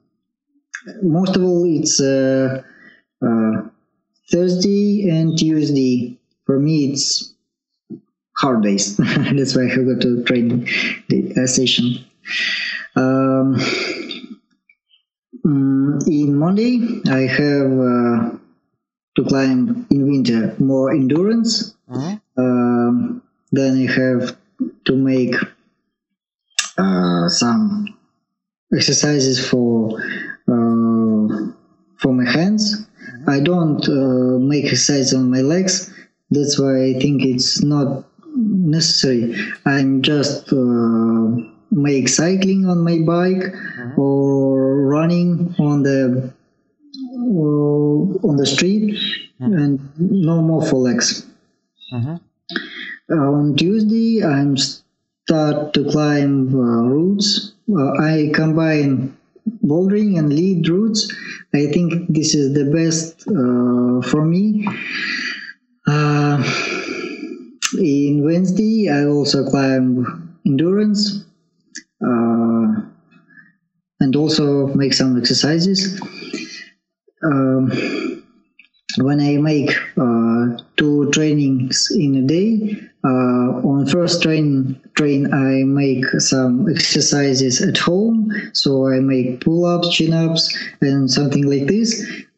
[1.02, 2.62] most of all, it's uh,
[4.30, 6.18] Thursday and Tuesday.
[6.46, 7.34] For me, it's
[8.36, 8.96] hard days.
[8.96, 10.68] That's why I go to training
[11.08, 12.04] the, station.
[12.96, 13.56] Um,
[15.44, 18.36] mm, in Monday, I have uh,
[19.16, 21.74] to climb in winter more endurance.
[21.90, 22.16] Mm-hmm.
[22.40, 24.36] Um, then I have
[24.86, 25.34] to make
[26.78, 27.98] uh, some
[28.74, 30.00] exercises for
[30.48, 31.52] uh,
[31.98, 32.86] for my hands.
[33.26, 35.92] I don't uh, make exercise on my legs.
[36.30, 38.04] That's why I think it's not
[38.36, 39.34] necessary.
[39.66, 41.36] I'm just uh,
[41.70, 44.00] make cycling on my bike mm-hmm.
[44.00, 46.32] or running on the
[47.14, 48.94] uh, on the street
[49.40, 49.52] mm-hmm.
[49.52, 51.26] and no more for legs.
[51.92, 52.16] Mm-hmm.
[53.12, 57.54] On Tuesday, I'm start to climb uh, routes.
[57.70, 59.16] Uh, I combine
[59.64, 61.12] bouldering and lead routes.
[61.54, 64.66] I think this is the best uh, for me.
[65.86, 66.42] Uh,
[67.78, 71.24] in Wednesday, I also climb endurance
[72.04, 72.82] uh,
[74.00, 76.00] and also make some exercises.
[77.24, 78.22] Um,
[78.98, 85.62] when I make uh, two trainings in a day, uh, on first train train I
[85.62, 88.30] make some exercises at home.
[88.52, 90.44] So I make pull-ups, chin-ups,
[90.80, 91.88] and something like this.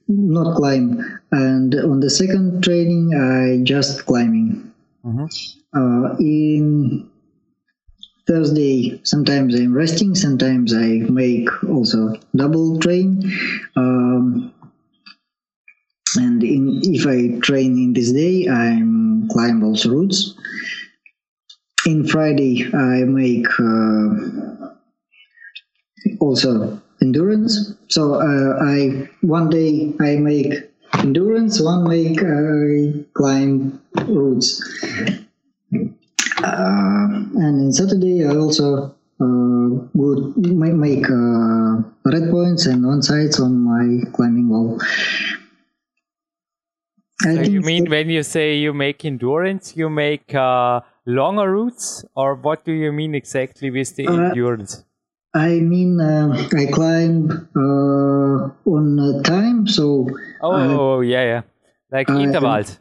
[0.08, 1.00] Not climb.
[1.32, 4.70] And on the second training, I just climbing.
[5.06, 5.26] Mm-hmm.
[5.72, 7.08] Uh, in
[8.26, 13.20] Thursday, sometimes I'm resting, sometimes I make also double train.
[13.76, 14.53] Um,
[16.16, 20.34] and in, if I train in this day, I'm climb also routes.
[21.86, 24.08] In Friday, I make uh,
[26.20, 27.74] also endurance.
[27.88, 30.52] So uh, I one day I make
[30.98, 34.62] endurance, one make uh, climb routes.
[36.42, 37.06] Uh,
[37.44, 43.64] and in Saturday, I also uh, would make uh, red points and on sides on
[43.64, 44.80] my climbing wall.
[47.20, 52.34] So you mean when you say you make endurance, you make uh, longer routes, or
[52.34, 54.84] what do you mean exactly with the uh, endurance?
[55.32, 60.08] I mean, uh, I climb uh, on time, so.
[60.40, 61.42] Oh, yeah, yeah,
[61.90, 62.78] like intervals.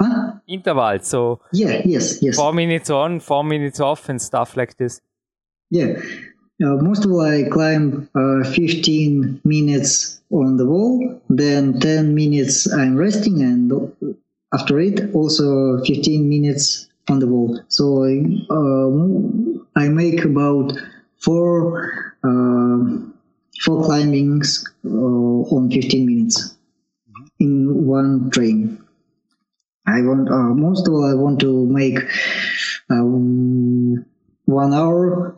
[0.00, 0.34] Huh?
[0.46, 1.06] Intervals.
[1.06, 1.40] So.
[1.52, 1.82] Yeah.
[1.84, 2.22] Yes.
[2.22, 2.36] Yes.
[2.36, 5.00] Four minutes on, four minutes off, and stuff like this.
[5.70, 6.00] Yeah.
[6.60, 12.70] Uh, most of all, I climb uh, 15 minutes on the wall, then 10 minutes
[12.72, 13.72] I'm resting, and
[14.52, 17.62] after it, also 15 minutes on the wall.
[17.68, 20.72] So uh, I make about
[21.20, 23.06] four uh,
[23.62, 26.56] four climbings uh, on 15 minutes
[27.38, 28.82] in one train.
[29.86, 31.98] I want uh, most of all I want to make
[32.90, 34.04] um,
[34.44, 35.36] one hour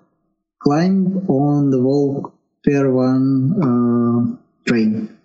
[0.60, 5.16] climb on the wall per one uh, train.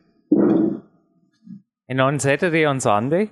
[1.88, 3.30] And on Saturday, on Sunday?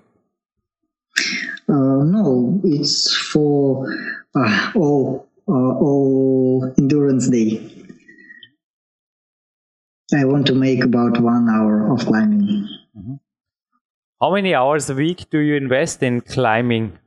[1.68, 3.88] Uh, no, it's for
[4.36, 7.70] uh, all uh, all endurance day.
[10.14, 12.68] I want to make about one hour of climbing.
[12.96, 13.16] Mm-hmm.
[14.22, 17.00] How many hours a week do you invest in climbing?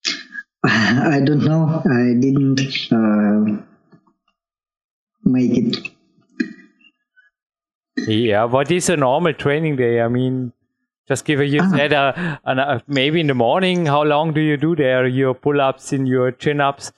[0.64, 1.82] I don't know.
[1.84, 3.62] I didn't uh,
[5.32, 5.76] make it.
[8.06, 10.00] Yeah, what is a normal training day?
[10.00, 10.52] I mean,
[11.08, 11.70] just give a you ah.
[11.74, 13.86] said uh, uh, maybe in the morning.
[13.86, 15.06] How long do you do there?
[15.06, 16.92] Your pull ups and your chin ups.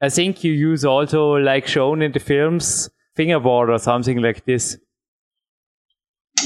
[0.00, 4.76] I think you use also, like shown in the films, fingerboard or something like this.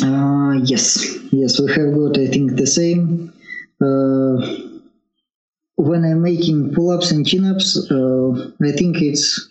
[0.02, 3.32] Uh, yes, yes, we have got, I think, the same.
[3.80, 4.74] Uh,
[5.76, 9.48] when I'm making pull-ups and chin-ups, uh, I think it's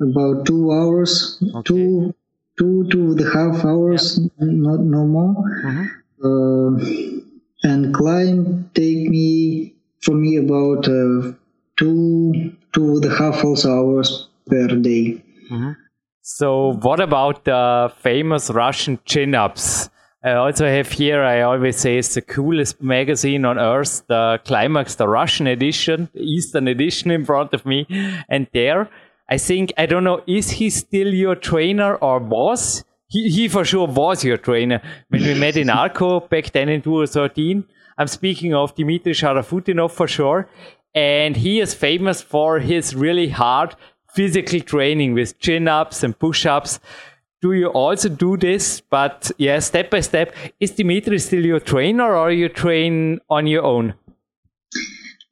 [0.00, 1.62] about two hours, okay.
[1.64, 2.14] two,
[2.58, 4.28] two, two and a half hours, yeah.
[4.38, 5.34] not no more.
[5.64, 5.84] Uh-huh.
[6.24, 7.16] Uh,
[7.62, 11.32] and climb take me for me about uh,
[11.76, 15.22] two two and a half also hours per day.
[15.50, 15.72] Mm-hmm.
[16.22, 19.88] So, what about the famous Russian chin ups?
[20.24, 24.96] I also have here, I always say it's the coolest magazine on earth, the Climax,
[24.96, 27.86] the Russian edition, the Eastern edition in front of me.
[28.28, 28.90] And there,
[29.28, 32.84] I think, I don't know, is he still your trainer or boss?
[33.08, 36.82] He, he for sure was your trainer when we met in Arco back then in
[36.82, 37.64] 2013.
[37.98, 40.48] I'm speaking of Dmitry Sharafutdinov for sure.
[40.94, 43.74] And he is famous for his really hard
[44.14, 46.80] physical training with chin ups and push ups.
[47.42, 48.80] Do you also do this?
[48.80, 50.34] But yeah, step by step.
[50.58, 53.94] Is Dimitri still your trainer or you train on your own?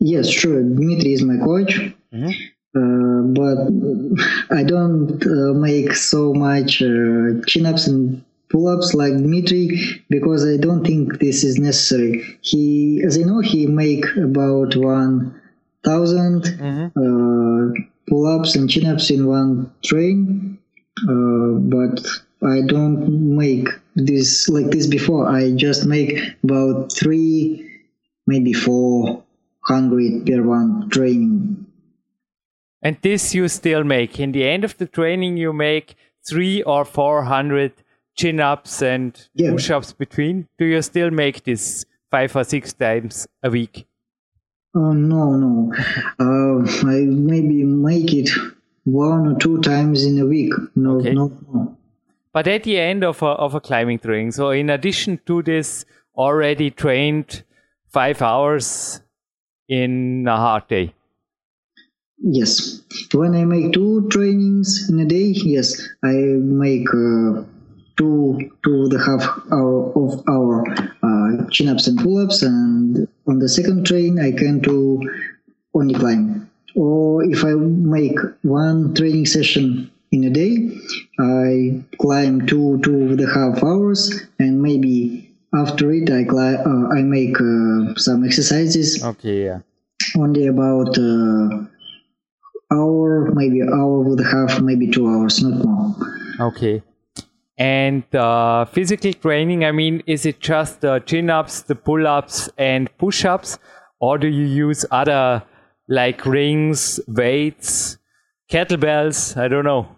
[0.00, 0.62] Yes, sure.
[0.62, 1.76] Dimitri is my coach.
[2.12, 2.30] Mm-hmm.
[2.74, 3.58] Uh, but
[4.58, 10.46] I don't uh, make so much uh, chin ups and pull ups like Dmitry because
[10.46, 12.38] I don't think this is necessary.
[12.42, 15.40] He, as I know, he make about one
[15.84, 16.86] 1000 mm-hmm.
[16.96, 20.58] uh, pull-ups and chin-ups in one train
[21.08, 22.00] uh, but
[22.42, 27.70] i don't make this like this before i just make about three
[28.26, 29.22] maybe four
[29.62, 31.63] hundred per one training
[32.84, 35.96] and this you still make in the end of the training you make
[36.28, 37.72] three or four hundred
[38.14, 39.50] chin-ups and yeah.
[39.50, 43.86] push-ups between do you still make this five or six times a week
[44.76, 45.72] uh, no, no.
[46.18, 48.28] Uh, I maybe make it
[48.82, 50.52] one or two times in a week.
[50.74, 51.12] No, okay.
[51.12, 51.76] no, no.
[52.32, 55.84] But at the end of a, of a climbing training, so in addition to this
[56.16, 57.44] already trained
[57.88, 59.00] five hours
[59.68, 60.92] in a hard day.
[62.18, 62.80] Yes.
[63.12, 67.42] When I make two trainings in a day, yes, I make uh,
[67.96, 69.22] two two and a half
[69.52, 70.64] hour of our
[71.02, 75.00] uh, chin ups and pull ups, and on the second train I can do
[75.74, 76.50] only climb.
[76.74, 80.70] Or if I make one training session in a day,
[81.18, 86.94] I climb two two and a half hours, and maybe after it I climb, uh,
[86.94, 89.04] I make uh, some exercises.
[89.04, 89.60] Okay, yeah.
[90.16, 91.66] Only about uh,
[92.70, 95.94] hour, maybe hour a half, maybe two hours, not more.
[96.40, 96.82] Okay.
[97.56, 102.48] And uh, physical training, I mean, is it just the chin ups, the pull ups,
[102.58, 103.58] and push ups?
[104.00, 105.42] Or do you use other
[105.88, 107.98] like rings, weights,
[108.50, 109.36] kettlebells?
[109.36, 109.88] I don't know.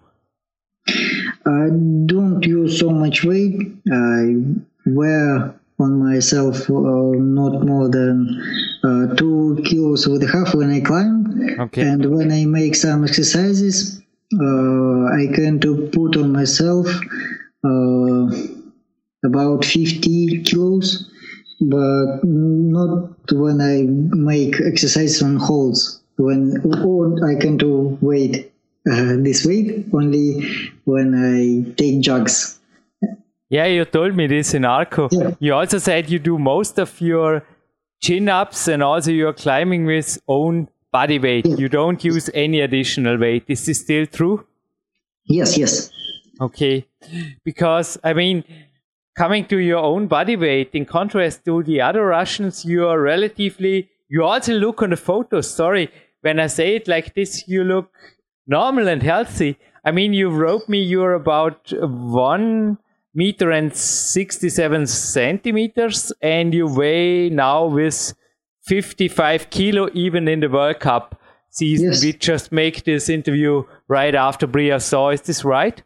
[0.88, 1.68] I
[2.06, 3.56] don't use so much weight.
[3.90, 4.36] I
[4.84, 8.42] wear on myself uh, not more than
[8.84, 11.56] uh, two kilos with a half when I climb.
[11.60, 11.82] Okay.
[11.82, 14.02] And when I make some exercises,
[14.34, 16.86] uh, I can to put on myself
[17.64, 18.26] uh,
[19.24, 21.10] about 50 kilos,
[21.60, 23.84] but not when I
[24.16, 26.02] make exercise on holds.
[26.18, 28.52] When or I can do weight
[28.90, 30.48] uh, this weight only
[30.84, 32.60] when I take jogs.
[33.48, 35.08] Yeah, you told me this in Arco.
[35.10, 35.34] Yeah.
[35.38, 37.44] You also said you do most of your
[38.00, 41.46] chin ups and also you're climbing with own body weight.
[41.46, 43.44] You don't use any additional weight.
[43.48, 44.46] Is this still true?
[45.24, 45.90] Yes, yes.
[46.40, 46.86] Okay.
[47.44, 48.44] Because, I mean,
[49.16, 53.88] coming to your own body weight, in contrast to the other Russians, you are relatively,
[54.08, 55.52] you also look on the photos.
[55.52, 57.90] Sorry, when I say it like this, you look
[58.46, 59.58] normal and healthy.
[59.84, 62.78] I mean, you wrote me you're about one
[63.16, 68.12] meter and 67 centimeters, and you weigh now with
[68.66, 71.18] 55 kilo, even in the World Cup
[71.50, 71.92] season.
[71.92, 72.04] Yes.
[72.04, 75.14] We just make this interview right after Briançon.
[75.14, 75.82] Is this right?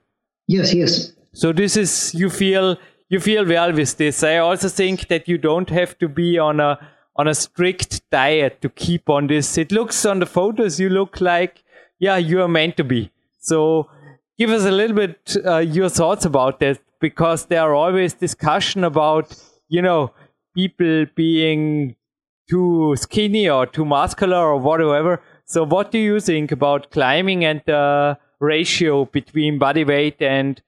[0.48, 1.12] Yes, yes.
[1.32, 2.76] So this is you feel
[3.08, 4.24] you feel well with this.
[4.24, 6.78] I also think that you don't have to be on a
[7.16, 9.56] on a strict diet to keep on this.
[9.56, 11.62] It looks on the photos you look like
[12.00, 13.12] yeah you are meant to be.
[13.38, 13.88] So
[14.38, 18.84] give us a little bit uh, your thoughts about that because there are always discussion
[18.84, 19.34] about
[19.68, 20.12] you know
[20.54, 21.96] people being
[22.48, 25.22] too skinny or too muscular or whatever.
[25.44, 30.60] So what do you think about climbing and uh, ratio between body weight and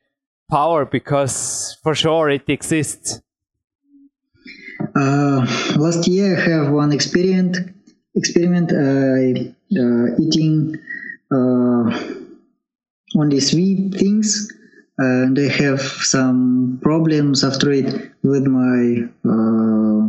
[0.51, 0.85] power?
[0.85, 3.21] Because for sure it exists.
[4.97, 7.57] Uh, last year i have one experiment
[8.16, 9.16] experiment uh,
[9.81, 10.77] uh, eating
[11.31, 11.85] uh,
[13.16, 14.53] only sweet things
[15.03, 15.81] and i have
[16.15, 17.88] some problems after it
[18.23, 18.81] with my
[19.33, 20.03] uh,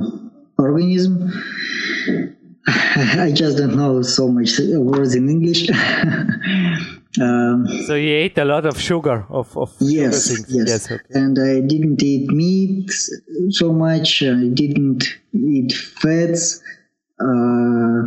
[0.57, 1.13] organism
[3.25, 5.69] I just don't know so much words in English.
[7.21, 11.03] Um, so you ate a lot of sugar of, of yes, sugar yes, yes okay.
[11.11, 12.89] and I didn't eat meat
[13.49, 14.23] so much.
[14.23, 16.63] I didn't eat fats,
[17.19, 18.01] uh,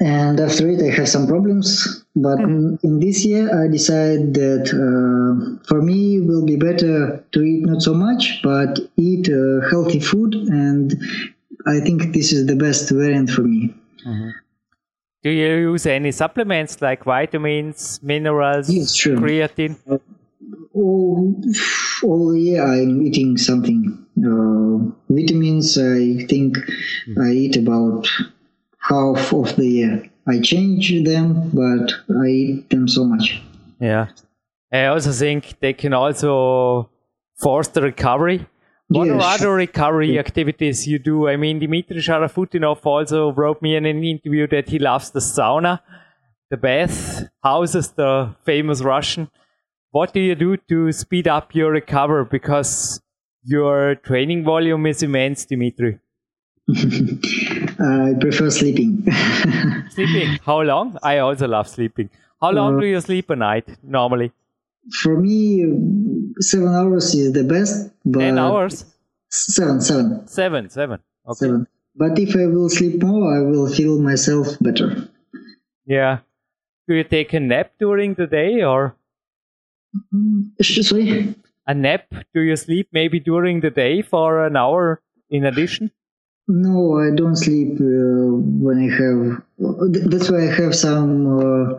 [0.00, 2.04] and after it, I have some problems.
[2.16, 7.24] But in, in, this year, I decided that uh, for me, it will be better
[7.32, 10.94] to eat not so much, but eat uh, healthy food, and
[11.66, 13.74] I think this is the best variant for me.
[14.06, 14.30] Mm-hmm.
[15.22, 19.16] Do you use any supplements like vitamins, minerals, yes, sure.
[19.16, 19.76] creatine?
[19.90, 19.98] Uh,
[20.74, 21.34] all,
[22.02, 24.06] all year I'm eating something.
[24.18, 27.22] Uh, vitamins, I think mm-hmm.
[27.22, 28.06] I eat about
[28.88, 30.10] half of the year.
[30.26, 33.42] I change them, but I eat them so much.
[33.80, 34.08] Yeah.
[34.72, 36.90] I also think they can also
[37.36, 38.46] force the recovery
[38.88, 39.22] what yes.
[39.22, 41.28] are other recovery activities you do?
[41.28, 45.80] I mean, Dmitry Sharafutdinov also wrote me in an interview that he loves the sauna,
[46.50, 49.30] the bath houses, the famous Russian.
[49.90, 52.26] What do you do to speed up your recovery?
[52.30, 53.00] Because
[53.42, 55.98] your training volume is immense, Dmitry.
[57.78, 59.04] I prefer sleeping.
[59.90, 60.38] sleeping.
[60.44, 60.98] How long?
[61.02, 62.10] I also love sleeping.
[62.40, 64.32] How long uh, do you sleep a night normally?
[65.00, 65.64] For me,
[66.40, 67.90] seven hours is the best.
[68.04, 68.84] But Ten hours?
[69.30, 70.28] Seven, seven.
[70.28, 71.00] Seven, seven.
[71.26, 71.46] Okay.
[71.46, 71.66] Seven.
[71.96, 75.08] But if I will sleep more, I will feel myself better.
[75.86, 76.18] Yeah.
[76.86, 78.96] Do you take a nap during the day or?
[80.12, 81.34] Mm, sorry?
[81.66, 82.12] A nap?
[82.34, 85.00] Do you sleep maybe during the day for an hour
[85.30, 85.90] in addition?
[86.46, 89.42] No, I don't sleep uh, when I have.
[90.10, 91.78] That's why I have some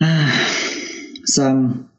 [0.00, 0.06] uh,
[1.24, 1.90] some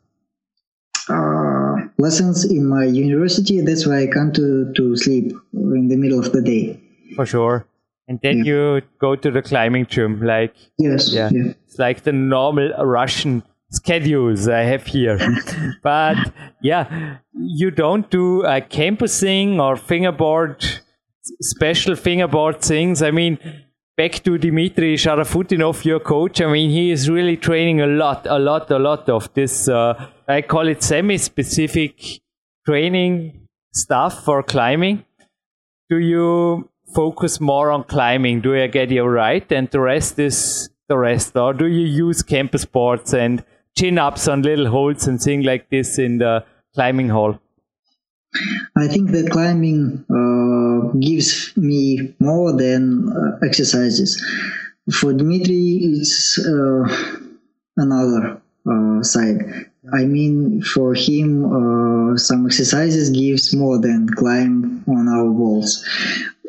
[1.10, 3.60] uh, lessons in my university.
[3.62, 6.80] That's why I come to, to sleep in the middle of the day.
[7.16, 7.68] For sure.
[8.08, 8.44] And then yeah.
[8.44, 11.54] you go to the climbing gym, like yes, yeah, yeah.
[11.66, 15.20] it's like the normal Russian schedules I have here.
[15.84, 16.18] but
[16.62, 20.66] yeah, you don't do a campusing or fingerboard
[21.42, 23.02] special fingerboard things.
[23.02, 23.38] I mean,
[23.98, 26.42] back to Dmitry Sharafutdinov, your coach.
[26.42, 29.68] I mean, he is really training a lot, a lot, a lot of this.
[29.68, 32.22] Uh, I call it semi-specific
[32.66, 35.06] training stuff for climbing.
[35.90, 38.42] Do you focus more on climbing?
[38.42, 39.50] Do I get you right?
[39.52, 43.44] And the rest is the rest, or do you use campus boards and
[43.78, 46.44] chin ups on little holes and things like this in the
[46.74, 47.40] climbing hall?
[48.76, 54.22] I think that climbing uh, gives me more than uh, exercises.
[54.94, 56.88] For Dmitry, it's uh,
[57.78, 59.70] another uh, side.
[59.94, 61.46] I mean, for him,
[62.14, 65.84] uh, some exercises gives more than climb on our walls.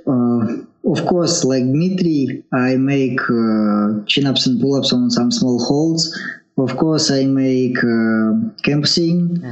[0.07, 6.17] Uh, of course, like Dmitry, I make uh, chin-ups and pull-ups on some small holds.
[6.59, 9.43] Of course, I make uh, campsing,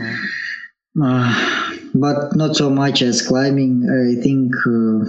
[1.03, 3.89] uh, but not so much as climbing.
[3.89, 5.05] I think uh,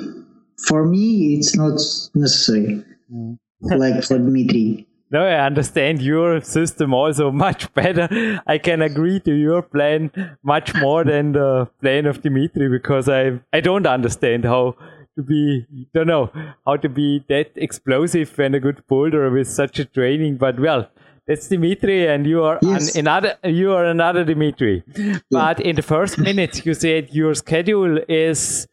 [0.68, 1.80] for me, it's not
[2.16, 2.84] necessary,
[3.62, 4.88] like for Dmitry.
[5.12, 8.42] No, I understand your system also much better.
[8.48, 10.12] I can agree to your plan
[10.42, 14.76] much more than the plan of Dimitri because I I don't understand how
[15.18, 16.32] to be don't know
[16.66, 20.38] how to be that explosive and a good boulder with such a training.
[20.38, 20.90] But well,
[21.32, 22.96] that's Dimitri, and you are yes.
[22.96, 24.84] an, another you are another Dimitri.
[24.96, 25.20] Yeah.
[25.30, 28.68] But in the first minute, you said your schedule is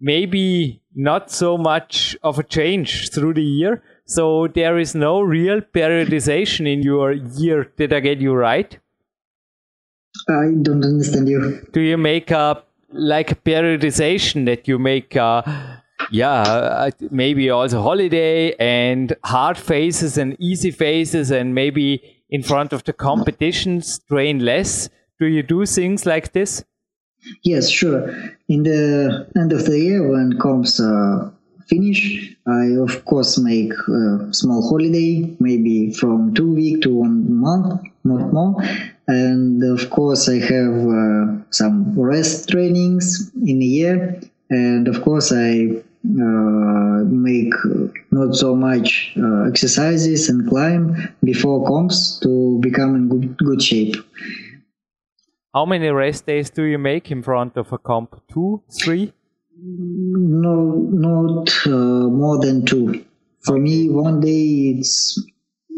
[0.00, 5.60] maybe not so much of a change through the year so there is no real
[5.60, 7.70] periodization in your year.
[7.76, 8.78] Did I get you right?
[10.30, 11.60] I don't understand you.
[11.72, 15.42] Do you make a like a periodization that you make uh,
[16.10, 22.84] yeah maybe also holiday and hard faces and easy faces, and maybe in front of
[22.84, 24.88] the competitions train less
[25.18, 26.64] do you do things like this
[27.42, 28.08] yes sure
[28.48, 31.30] in the end of the year when comes uh,
[31.68, 37.82] finish, I of course make a small holiday, maybe from two week to one month,
[38.04, 38.56] not more.
[39.06, 44.20] And of course, I have uh, some rest trainings in a year.
[44.50, 47.52] And of course, I make
[48.10, 53.96] not so much uh, exercises and climb before comps to become in good, good shape.
[55.54, 58.22] How many rest days do you make in front of a comp?
[58.32, 59.12] Two, three?
[59.60, 63.04] No, not uh, more than two.
[63.40, 65.20] For me, one day it's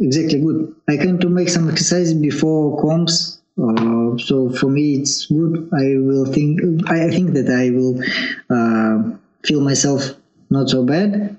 [0.00, 0.74] exactly good.
[0.88, 3.40] I can to make some exercise before comps.
[3.56, 5.68] Uh, so for me, it's good.
[5.72, 6.60] I will think.
[6.88, 8.00] I think that I will
[8.50, 10.02] uh, feel myself
[10.50, 11.38] not so bad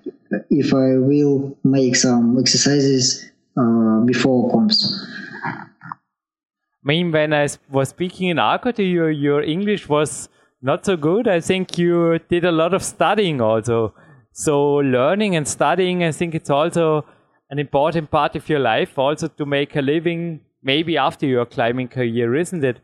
[0.49, 5.05] if I will make some exercises uh, before comps.
[5.43, 10.29] I mean, when I was speaking in Arco to you, your English was
[10.61, 11.27] not so good.
[11.27, 13.93] I think you did a lot of studying also.
[14.31, 17.05] So learning and studying, I think it's also
[17.49, 21.89] an important part of your life, also to make a living, maybe after your climbing
[21.89, 22.79] career, isn't it?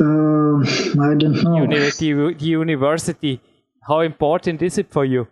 [0.00, 0.58] Uh,
[1.00, 1.56] I don't know.
[1.56, 3.40] University, the university,
[3.90, 5.26] how important is it for you?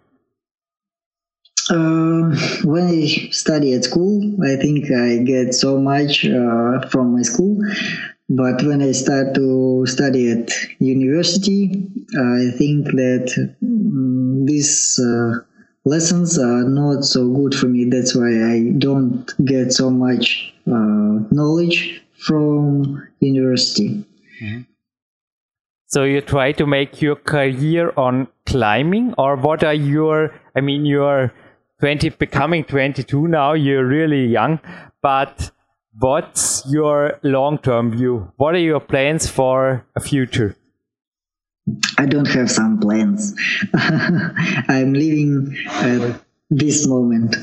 [1.70, 2.34] Uh,
[2.64, 7.56] when I study at school, I think I get so much uh, from my school.
[8.28, 10.50] But when I start to study at
[10.80, 13.26] university, I think that
[13.62, 15.34] um, these uh,
[15.84, 17.84] lessons are not so good for me.
[17.84, 24.04] That's why I don't get so much uh, knowledge from university.
[24.42, 24.62] Mm-hmm.
[25.88, 30.34] So you try to make your career on climbing, or what are your?
[30.54, 31.32] I mean, you're
[31.80, 34.60] 20, becoming 22 now, you're really young,
[35.00, 35.50] but
[35.98, 38.30] what's your long term view?
[38.36, 40.56] What are your plans for a future?
[41.96, 43.34] I don't have some plans.
[43.74, 46.18] I'm living uh,
[46.50, 47.36] this moment.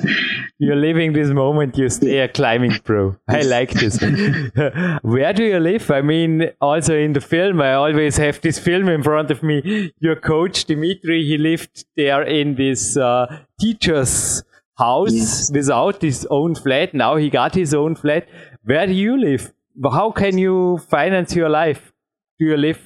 [0.58, 3.16] You're living this moment, you stay a climbing pro.
[3.28, 4.00] I like this.
[5.02, 5.92] Where do you live?
[5.92, 9.92] I mean, also in the film, I always have this film in front of me.
[10.00, 14.44] Your coach, Dimitri, he lived there in this uh, teacher's
[14.78, 15.52] house yes.
[15.52, 16.94] without his own flat.
[16.94, 18.28] Now he got his own flat.
[18.64, 19.54] Where do you live?
[19.84, 21.92] How can you finance your life?
[22.40, 22.82] Do you live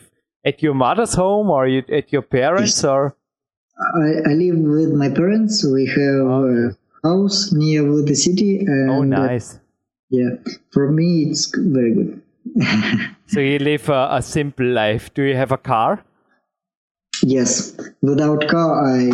[0.46, 3.16] at your mother's home or at your parents or?
[3.80, 5.66] I, I live with my parents.
[5.66, 6.76] We have okay.
[7.04, 8.60] a house near the city.
[8.60, 9.56] And, oh, nice.
[9.56, 9.60] Uh,
[10.10, 10.30] yeah,
[10.72, 12.22] for me, it's very good.
[13.28, 15.14] so you live a, a, simple life.
[15.14, 16.04] Do you have a car?
[17.22, 17.78] Yes.
[18.02, 19.12] Without car, I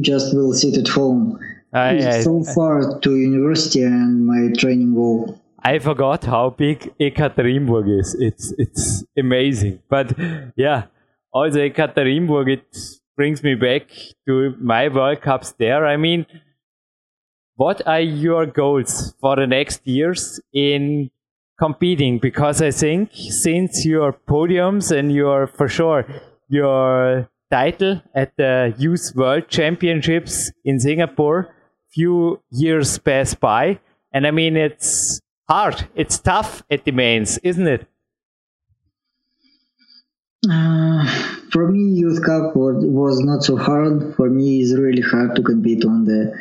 [0.00, 1.38] just will sit at home.
[1.74, 5.40] I, so far to university and my training wall.
[5.64, 8.16] I forgot how big Ekaterinburg is.
[8.18, 9.80] It's it's amazing.
[9.88, 10.12] But
[10.56, 10.84] yeah,
[11.32, 13.88] also Ekaterinburg, it's brings me back
[14.26, 15.86] to my World Cups there.
[15.86, 16.26] I mean,
[17.56, 21.10] what are your goals for the next years in
[21.58, 22.18] competing?
[22.18, 26.06] Because I think since your podiums and your, for sure,
[26.48, 31.54] your title at the Youth World Championships in Singapore,
[31.92, 33.78] few years pass by.
[34.12, 37.86] And I mean, it's hard, it's tough at the mains, isn't it?
[40.50, 41.06] Uh,
[41.52, 44.14] for me, Youth Cup was, was not so hard.
[44.16, 46.34] For me, it's really hard to compete on the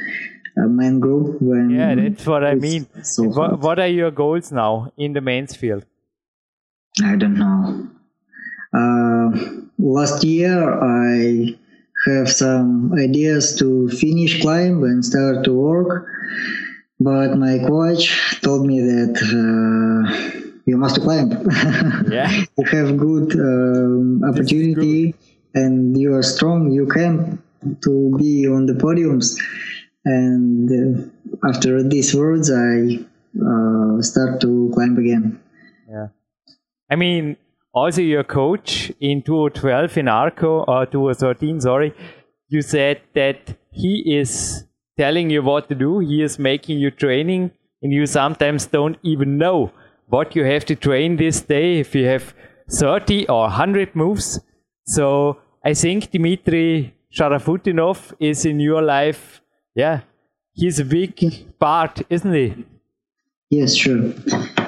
[0.58, 1.40] uh, main group.
[1.42, 2.88] When yeah, that's what I mean.
[3.04, 5.86] So what, what, are your goals now in the men's field?
[7.04, 7.88] I don't know.
[8.74, 11.56] Uh, last year, I
[12.08, 16.08] have some ideas to finish climb and start to work,
[17.00, 21.30] but my coach told me that uh, you must climb.
[22.18, 22.30] yeah.
[22.58, 25.14] you have good um, opportunity
[25.54, 26.72] and you are strong.
[26.72, 27.42] You can
[27.86, 29.28] to be on the podiums.
[30.06, 33.00] And uh, after these words, I
[33.50, 35.40] uh, start to climb again.
[35.90, 36.08] Yeah.
[36.90, 37.38] I mean,
[37.74, 41.94] also your coach in 2012 in Arco, or 2013, sorry,
[42.48, 44.66] you said that he is
[44.98, 46.00] telling you what to do.
[46.00, 47.52] He is making you training
[47.82, 49.72] and you sometimes don't even know
[50.12, 52.34] what you have to train this day if you have
[52.70, 54.40] 30 or 100 moves.
[54.86, 59.42] So I think Dmitry Sharafutdinov is in your life.
[59.74, 60.02] Yeah,
[60.54, 62.66] he's a big part, isn't he?
[63.50, 64.14] Yes, sure.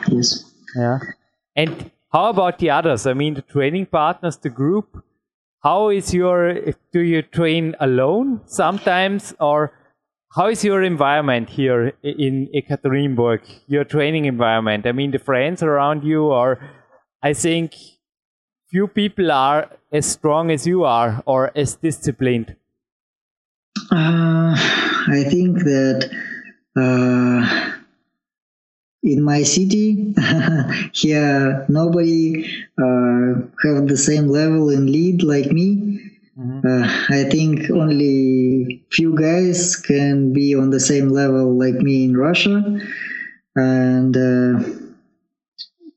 [0.08, 0.50] Yes.
[0.76, 1.00] Yeah.
[1.56, 3.06] And how about the others?
[3.06, 5.04] I mean, the training partners, the group.
[5.62, 6.56] How is your?
[6.92, 9.72] Do you train alone sometimes, or
[10.36, 14.88] how is your environment here in Ekaterinburg, your training environment?
[14.88, 16.60] I mean, the friends around you are,
[17.22, 17.76] I think,
[18.70, 22.56] few people are as strong as you are or as disciplined.
[23.92, 26.10] Uh, I think that
[26.76, 27.74] uh,
[29.04, 30.16] in my city
[30.94, 32.46] here nobody
[32.80, 33.34] uh,
[33.66, 36.66] have the same level in lead like me Mm-hmm.
[36.66, 42.18] Uh, I think only few guys can be on the same level like me in
[42.18, 42.58] Russia,
[43.56, 44.58] and uh,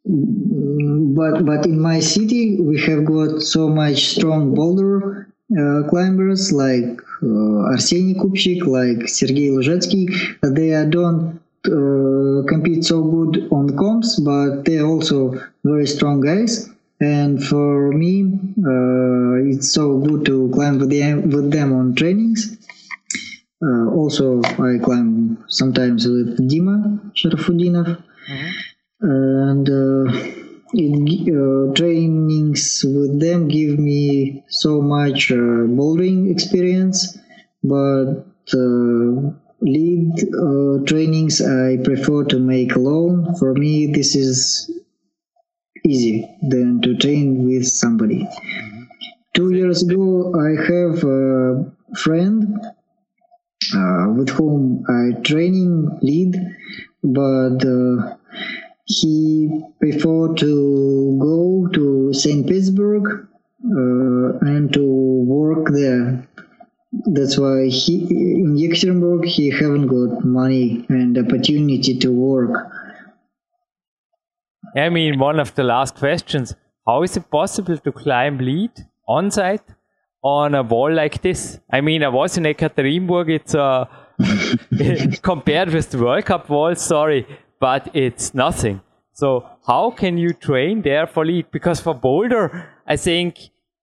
[0.04, 5.26] but but in my city we have got so much strong boulder
[5.58, 10.04] uh, climbers like uh, Arseny Kupchik, like Sergei Luzhetsky.
[10.42, 16.68] They don't uh, compete so good on comps, but they're also very strong guys
[17.00, 18.24] and for me
[18.58, 22.56] uh, it's so good to climb with them, with them on trainings.
[23.62, 28.02] Uh, also, I climb sometimes with Dima Sharafutdinov,
[29.00, 30.12] and uh,
[30.74, 35.34] it, uh, trainings with them give me so much uh,
[35.78, 37.18] bouldering experience,
[37.62, 39.32] but uh,
[39.62, 43.34] lead uh, trainings I prefer to make alone.
[43.36, 44.70] For me, this is
[45.86, 48.28] easy than to train with somebody.
[49.34, 52.58] Two years ago, I have a friend
[53.74, 56.34] uh, with whom I training lead,
[57.02, 58.16] but uh,
[58.86, 62.46] he preferred to go to St.
[62.46, 63.28] Petersburg
[63.64, 66.26] uh, and to work there.
[67.06, 68.06] That's why he
[68.40, 72.70] in Yekaterinburg he haven't got money and opportunity to work.
[74.76, 76.54] I mean, one of the last questions:
[76.86, 78.72] How is it possible to climb lead
[79.08, 79.62] on site
[80.22, 81.58] on a wall like this?
[81.70, 83.30] I mean, I was in Ekaterinburg.
[83.30, 83.86] It's uh,
[85.22, 87.26] compared with the World Cup wall, sorry,
[87.60, 88.80] but it's nothing.
[89.12, 91.50] So how can you train there for lead?
[91.50, 93.38] Because for boulder, I think,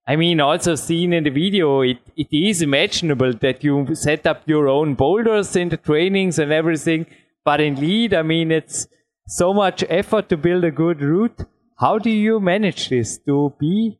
[0.06, 4.42] I mean, also seen in the video, it, it is imaginable that you set up
[4.46, 7.06] your own boulders in the trainings and everything.
[7.44, 8.86] But in lead, I mean, it's
[9.26, 11.40] so much effort to build a good route.
[11.78, 13.98] How do you manage this to be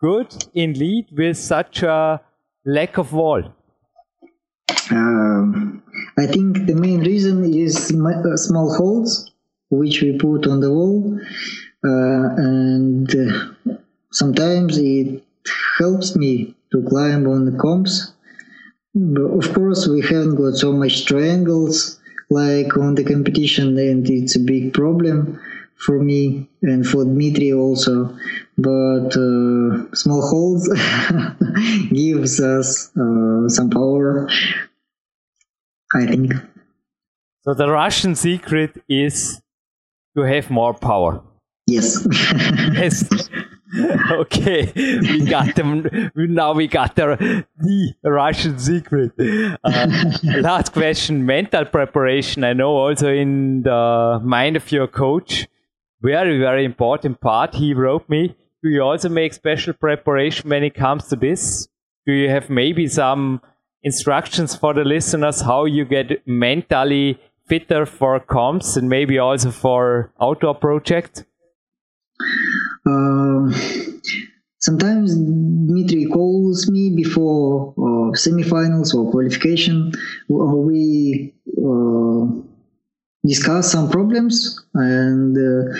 [0.00, 2.20] good in lead with such a
[2.64, 3.42] lack of wall?
[4.90, 5.82] Um,
[6.18, 9.30] I think the main reason is uh, small holes
[9.70, 11.18] which we put on the wall,
[11.84, 13.74] uh, and uh,
[14.12, 15.22] sometimes it
[15.78, 18.12] helps me to climb on the comps.
[18.94, 21.98] But of course, we haven't got so much triangles
[22.34, 25.40] like on the competition, and it's a big problem
[25.76, 28.16] for me and for Dmitry also.
[28.56, 30.68] But uh, small holes
[31.90, 34.28] gives us uh, some power,
[35.94, 36.32] I think.
[37.42, 39.40] So the Russian secret is
[40.16, 41.22] to have more power.
[41.66, 42.06] Yes.
[42.72, 43.28] yes.
[44.10, 45.88] okay, we got them.
[46.14, 49.12] Now we got the, the Russian secret.
[49.18, 50.10] Uh,
[50.40, 52.44] last question: mental preparation.
[52.44, 55.48] I know also in the mind of your coach,
[56.02, 57.54] very very important part.
[57.54, 58.36] He wrote me.
[58.62, 61.68] Do you also make special preparation when it comes to this?
[62.06, 63.40] Do you have maybe some
[63.82, 70.12] instructions for the listeners how you get mentally fitter for comps and maybe also for
[70.20, 71.24] outdoor projects?
[72.86, 73.50] Uh,
[74.58, 79.92] sometimes Dmitry calls me before uh, semifinals or qualification.
[80.28, 82.26] We uh,
[83.26, 85.76] discuss some problems, and uh,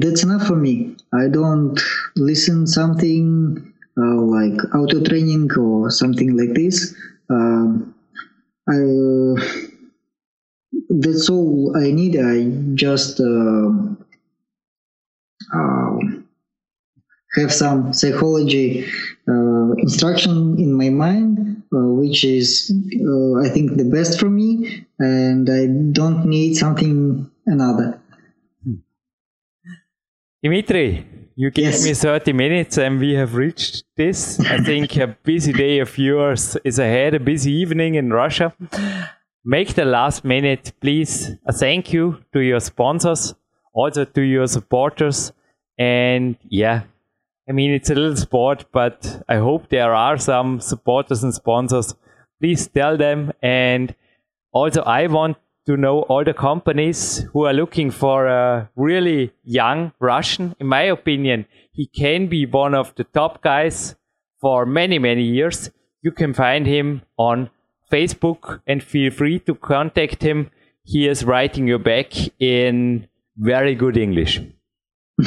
[0.00, 0.96] that's enough for me.
[1.12, 1.80] I don't
[2.16, 6.94] listen something uh, like auto training or something like this.
[7.30, 7.94] Um,
[8.68, 8.78] I
[10.88, 12.16] that's all I need.
[12.16, 13.68] I just uh,
[15.54, 15.98] uh,
[17.36, 18.86] have some psychology
[19.28, 24.86] uh, instruction in my mind, uh, which is, uh, I think, the best for me,
[24.98, 28.00] and I don't need something another.
[30.42, 31.84] Dimitri, you gave yes.
[31.84, 34.38] me 30 minutes and we have reached this.
[34.40, 38.54] I think a busy day of yours is ahead, a busy evening in Russia
[39.46, 43.32] make the last minute, please, a thank you to your sponsors,
[43.72, 45.32] also to your supporters.
[45.78, 46.82] And yeah,
[47.48, 51.94] I mean, it's a little sport, but I hope there are some supporters and sponsors.
[52.40, 53.32] Please tell them.
[53.40, 53.94] And
[54.52, 55.36] also, I want
[55.66, 60.56] to know all the companies who are looking for a really young Russian.
[60.58, 63.94] In my opinion, he can be one of the top guys
[64.40, 65.70] for many, many years.
[66.02, 67.50] You can find him on
[67.92, 70.50] Facebook and feel free to contact him.
[70.84, 74.40] He is writing you back in very good English.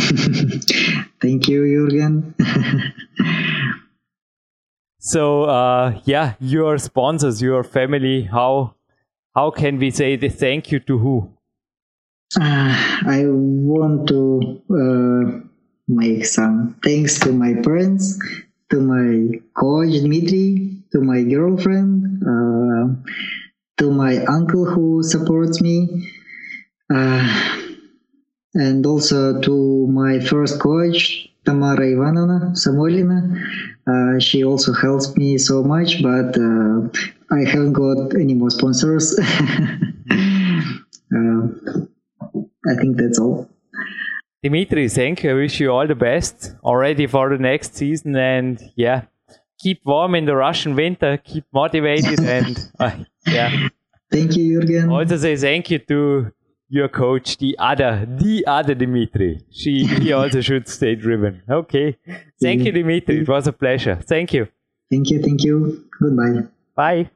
[1.22, 2.34] Thank you, Jürgen.
[5.00, 8.76] so, uh, yeah, your sponsors, your family, how
[9.36, 11.30] how can we say the thank you to who?
[12.40, 12.76] Uh,
[13.08, 15.48] I want to uh,
[15.88, 18.20] make some thanks to my parents,
[18.70, 23.12] to my coach Dmitry, to my girlfriend, uh,
[23.78, 26.12] to my uncle who supports me,
[26.94, 27.69] uh,
[28.54, 33.20] and also to my first coach, Tamara Ivanovna Samoilina.
[33.88, 36.88] Uh, she also helps me so much, but uh,
[37.32, 39.18] I haven't got any more sponsors.
[39.20, 39.24] Uh,
[42.68, 43.50] I think that's all.
[44.44, 45.32] Dimitri, thank you.
[45.32, 48.16] I wish you all the best already for the next season.
[48.16, 49.04] And yeah,
[49.60, 52.92] keep warm in the Russian winter, keep motivated, and uh,
[53.28, 53.70] yeah.
[54.12, 54.92] Thank you, Jürgen.
[54.92, 56.32] Also say thank you to
[56.70, 59.42] your coach, the other, the other Dimitri.
[59.52, 61.42] She, he also should stay driven.
[61.50, 61.98] Okay.
[62.42, 63.20] Thank you, Dimitri.
[63.22, 63.96] It was a pleasure.
[63.96, 64.48] Thank you.
[64.90, 65.86] Thank you, thank you.
[66.00, 66.48] Goodbye.
[66.76, 67.10] Bye.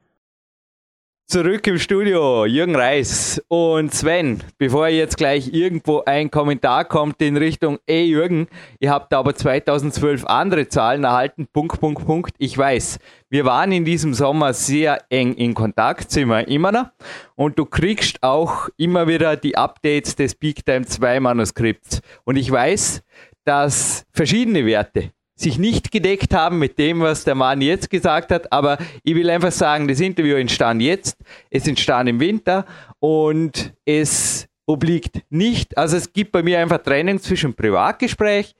[1.26, 4.42] Zurück im Studio, Jürgen Reis und Sven.
[4.58, 8.46] Bevor jetzt gleich irgendwo ein Kommentar kommt in Richtung, ey Jürgen,
[8.78, 12.34] ihr habt aber 2012 andere Zahlen erhalten, Punkt, Punkt, Punkt.
[12.38, 12.98] Ich weiß,
[13.30, 16.90] wir waren in diesem Sommer sehr eng in Kontakt, sind wir immer noch.
[17.34, 22.00] Und du kriegst auch immer wieder die Updates des Peak Time 2 Manuskripts.
[22.24, 23.02] Und ich weiß,
[23.44, 28.52] dass verschiedene Werte sich nicht gedeckt haben mit dem, was der Mann jetzt gesagt hat.
[28.52, 31.16] Aber ich will einfach sagen, das Interview entstand jetzt,
[31.50, 32.64] es entstand im Winter
[33.00, 35.76] und es obliegt nicht.
[35.76, 38.54] Also es gibt bei mir einfach Trennung zwischen Privatgespräch,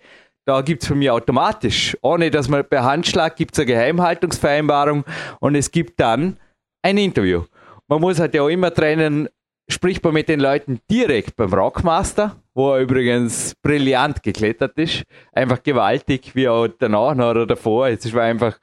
[0.47, 5.05] da gibt es von mir automatisch, ohne dass man per Handschlag gibt es eine Geheimhaltungsvereinbarung
[5.41, 6.37] und es gibt dann
[6.83, 7.45] ein Interview.
[7.89, 9.29] Man muss halt ja auch immer trennen,
[9.69, 15.05] spricht man mit den Leuten direkt beim Rockmaster, wo er übrigens brillant geklettert ist.
[15.33, 17.89] Einfach gewaltig, wie auch danach oder davor.
[17.89, 18.59] Es war einfach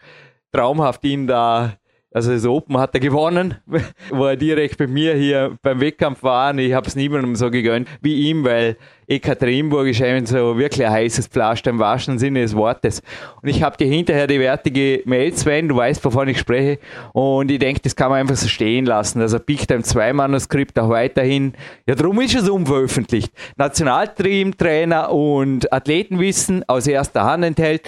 [0.52, 1.74] traumhaft, ihn da
[2.14, 3.56] also das Open hat er gewonnen,
[4.10, 6.52] wo er direkt bei mir hier beim Wettkampf war.
[6.52, 8.76] Und ich habe es niemandem so gegönnt wie ihm, weil
[9.08, 13.02] Ekaterinburg ist eben so wirklich ein heißes Pflaster im wahrsten Sinne des Wortes.
[13.42, 16.80] Und ich habe dir hinterher die wertige Mail, Sven, du weißt, wovon ich spreche.
[17.14, 19.22] Und ich denke, das kann man einfach so stehen lassen.
[19.22, 21.54] Also Big Time 2 Manuskript auch weiterhin.
[21.88, 23.34] Ja, darum ist es unveröffentlicht.
[23.58, 27.82] Nationalteam-Trainer und Athletenwissen aus erster Hand enthält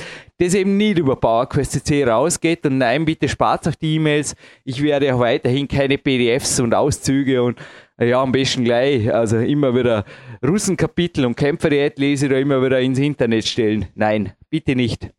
[0.43, 2.65] das eben nicht über PowerQuest.cc rausgeht.
[2.65, 4.35] Und nein, bitte spart euch die E-Mails.
[4.63, 7.59] Ich werde auch weiterhin keine PDFs und Auszüge und
[7.99, 10.05] ja, am besten gleich, also immer wieder
[10.45, 13.87] Russenkapitel und Kämpferdiät lese oder immer wieder ins Internet stellen.
[13.95, 15.09] Nein, bitte nicht.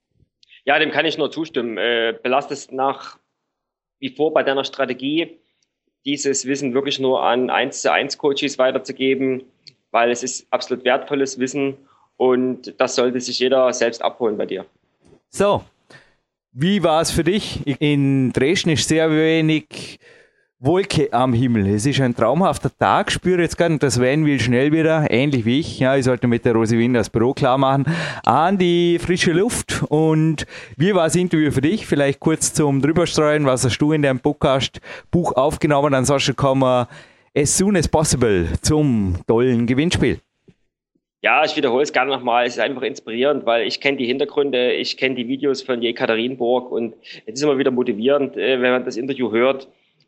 [0.64, 1.78] Ja, dem kann ich nur zustimmen.
[1.78, 3.18] Äh, belast es nach
[4.00, 5.38] wie vor bei deiner Strategie,
[6.04, 9.44] dieses Wissen wirklich nur an 1 zu 1 Coaches weiterzugeben,
[9.90, 11.76] weil es ist absolut wertvolles Wissen
[12.16, 14.66] und das sollte sich jeder selbst abholen bei dir.
[15.36, 15.64] So,
[16.52, 17.66] wie war es für dich?
[17.80, 19.98] In Dresden ist sehr wenig
[20.60, 21.66] Wolke am Himmel.
[21.74, 23.10] Es ist ein traumhafter Tag.
[23.10, 25.80] Spüre jetzt gerade, das Van will schnell wieder, ähnlich wie ich.
[25.80, 27.84] Ja, ich sollte mit der Rosi Wien das Büro klar machen,
[28.24, 29.82] an die frische Luft.
[29.88, 31.84] Und wie war das Interview für dich?
[31.84, 33.44] Vielleicht kurz zum Drüberstreuen.
[33.44, 34.80] Was hast du in deinem Podcast
[35.10, 35.94] Buch aufgenommen?
[35.94, 36.86] Ansonsten kommen wir
[37.36, 40.20] as soon as possible zum tollen Gewinnspiel.
[41.24, 42.44] Ja, ich wiederhole es gerne nochmal.
[42.44, 46.70] Es ist einfach inspirierend, weil ich kenne die Hintergründe, ich kenne die Videos von Jekaterinburg
[46.70, 46.94] und
[47.24, 49.66] es ist immer wieder motivierend, äh, wenn man das Interview hört,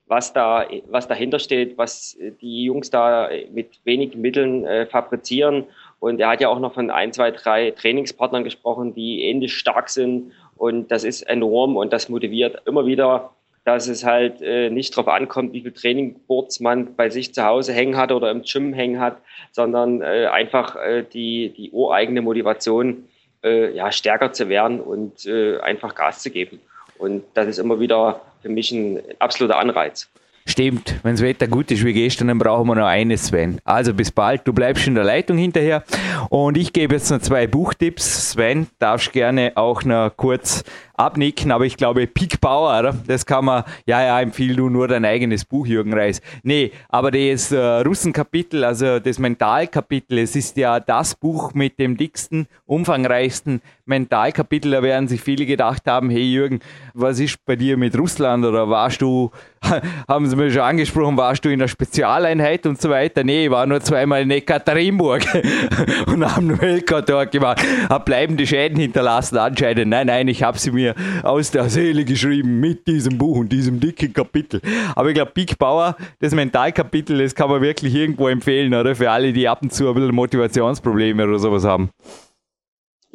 [0.09, 5.65] was da, was dahinter steht, was die Jungs da mit wenigen Mitteln äh, fabrizieren.
[6.01, 9.89] Und er hat ja auch noch von ein, zwei, drei Trainingspartnern gesprochen, die ähnlich stark
[9.89, 10.33] sind.
[10.59, 13.31] Und das ist enorm und das motiviert immer wieder
[13.67, 17.73] dass es halt äh, nicht darauf ankommt, wie viel Trainingboards man bei sich zu Hause
[17.73, 19.17] hängen hat oder im Gym hängen hat,
[19.51, 23.09] sondern äh, einfach äh, die, die ureigene Motivation,
[23.43, 26.61] äh, ja, stärker zu werden und äh, einfach Gas zu geben.
[26.97, 30.09] Und das ist immer wieder für mich ein absoluter Anreiz.
[30.49, 33.59] Stimmt, wenn das Wetter gut ist wie gestern, dann brauchen wir noch eines, Sven.
[33.65, 35.83] Also bis bald, du bleibst in der Leitung hinterher.
[36.31, 38.31] Und ich gebe jetzt noch zwei Buchtipps.
[38.31, 40.63] Sven, darfst gerne auch noch kurz
[40.97, 45.05] abnicken, aber ich glaube, Peak Power, das kann man, ja, ja, empfiehl du nur dein
[45.05, 46.21] eigenes Buch, Jürgen Reis.
[46.43, 51.97] Nee, aber das äh, Russenkapitel, also das Mentalkapitel, es ist ja das Buch mit dem
[51.97, 54.73] dicksten, umfangreichsten Mentalkapitel.
[54.73, 56.61] Da werden sich viele gedacht haben, hey Jürgen,
[56.95, 59.31] was ist bei dir mit Russland oder warst du,
[60.09, 63.25] haben sie mir schon angesprochen, warst du in der Spezialeinheit und so weiter?
[63.25, 65.25] Nee, ich war nur zweimal in Ekaterinburg
[66.07, 69.89] und haben Weltcup dort gemacht, habe bleibende Schäden hinterlassen anscheinend.
[69.89, 73.51] Nein, nein, ich habe sie mir mir aus der Seele geschrieben mit diesem Buch und
[73.51, 74.61] diesem dicken Kapitel.
[74.95, 78.95] Aber ich glaube, Big Power, das Mentalkapitel, das kann man wirklich irgendwo empfehlen, oder?
[78.95, 81.91] Für alle, die ab und zu ein bisschen Motivationsprobleme oder sowas haben.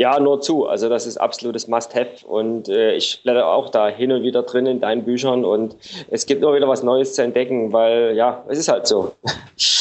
[0.02, 0.66] Ja, nur zu.
[0.66, 4.66] Also das ist absolutes Must-Have und äh, ich blätter auch da hin und wieder drin
[4.66, 5.76] in deinen Büchern und
[6.10, 9.14] es gibt immer wieder was Neues zu entdecken, weil ja, es ist halt so.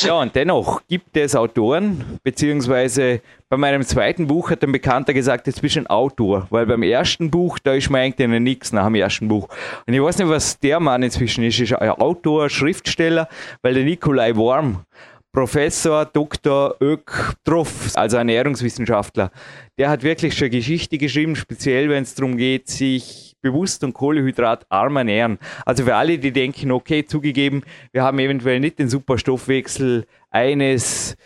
[0.02, 5.48] Ja, und dennoch gibt es Autoren, beziehungsweise bei meinem zweiten Buch hat ein Bekannter gesagt,
[5.48, 9.48] ein Autor, weil beim ersten Buch, da ist mir eigentlich nichts nach dem ersten Buch.
[9.86, 11.60] Und ich weiß nicht, was der Mann inzwischen ist.
[11.60, 13.28] Ist ein Autor, Schriftsteller,
[13.62, 14.84] weil der Nikolai Worm
[15.32, 16.74] Professor Dr.
[16.80, 19.30] Ök Truff, also Ernährungswissenschaftler,
[19.78, 24.96] der hat wirklich schon Geschichte geschrieben, speziell wenn es darum geht, sich bewusst und kohlehydratarm
[24.96, 25.38] ernähren.
[25.64, 27.62] Also für alle, die denken, okay, zugegeben,
[27.92, 31.16] wir haben eventuell nicht den Superstoffwechsel eines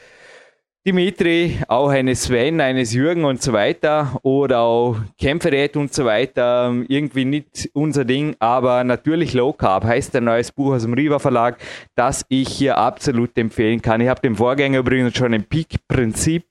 [0.86, 6.74] Dimitri, auch eines Sven, eines Jürgen und so weiter oder auch Kämpferät und so weiter.
[6.88, 11.18] Irgendwie nicht unser Ding, aber natürlich Low Carb heißt ein neues Buch aus dem Riva
[11.18, 11.56] Verlag,
[11.94, 14.02] das ich hier absolut empfehlen kann.
[14.02, 16.44] Ich habe den Vorgänger übrigens schon im Peak-Prinzip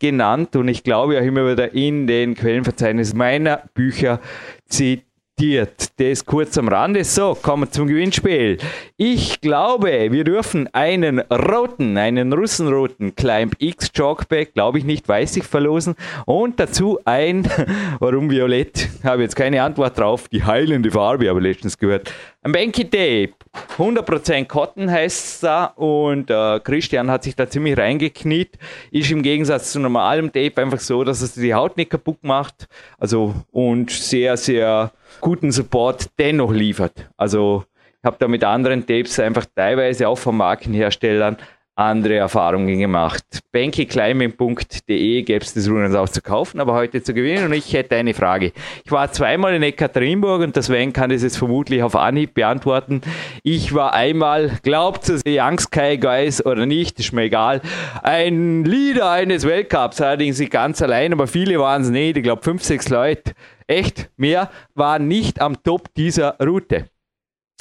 [0.00, 4.20] genannt und ich glaube auch immer wieder in den Quellenverzeichnis meiner Bücher
[4.68, 5.06] zitiert
[5.38, 5.92] diskutiert.
[5.98, 7.04] Das kurz am Rande.
[7.04, 8.58] So, kommen wir zum Gewinnspiel.
[8.96, 15.36] Ich glaube, wir dürfen einen roten, einen russenroten Climb X Chalkback, glaube ich nicht, weiß
[15.36, 15.94] ich, verlosen.
[16.24, 17.48] Und dazu ein,
[17.98, 22.12] warum violett, habe jetzt keine Antwort drauf, die heilende Farbe, habe ich letztens gehört.
[22.46, 23.32] Ein Banky Tape,
[23.76, 28.56] 100% Cotton heißt es da und äh, Christian hat sich da ziemlich reingekniet.
[28.92, 32.68] Ist im Gegensatz zu normalem Tape einfach so, dass es die Haut nicht kaputt macht.
[32.98, 37.10] Also und sehr, sehr guten Support dennoch liefert.
[37.16, 37.64] Also
[38.00, 41.38] ich habe da mit anderen Tapes einfach teilweise auch von Markenherstellern
[41.76, 43.24] andere Erfahrungen gemacht.
[43.52, 47.44] bankyklimbing.de gäbe es das übrigens auch zu kaufen, aber heute zu gewinnen.
[47.44, 48.52] Und ich hätte eine Frage.
[48.84, 53.02] Ich war zweimal in Ekaterinburg und das Sven kann das jetzt vermutlich auf Anhieb beantworten.
[53.42, 57.60] Ich war einmal, glaubt es Youngs Kai Guys oder nicht, ist mir egal,
[58.02, 62.16] ein Leader eines Weltcups, allerdings nicht ganz allein, aber viele waren es nicht.
[62.16, 63.32] Ich glaube fünf, sechs Leute.
[63.66, 66.86] Echt, mehr waren nicht am Top dieser Route.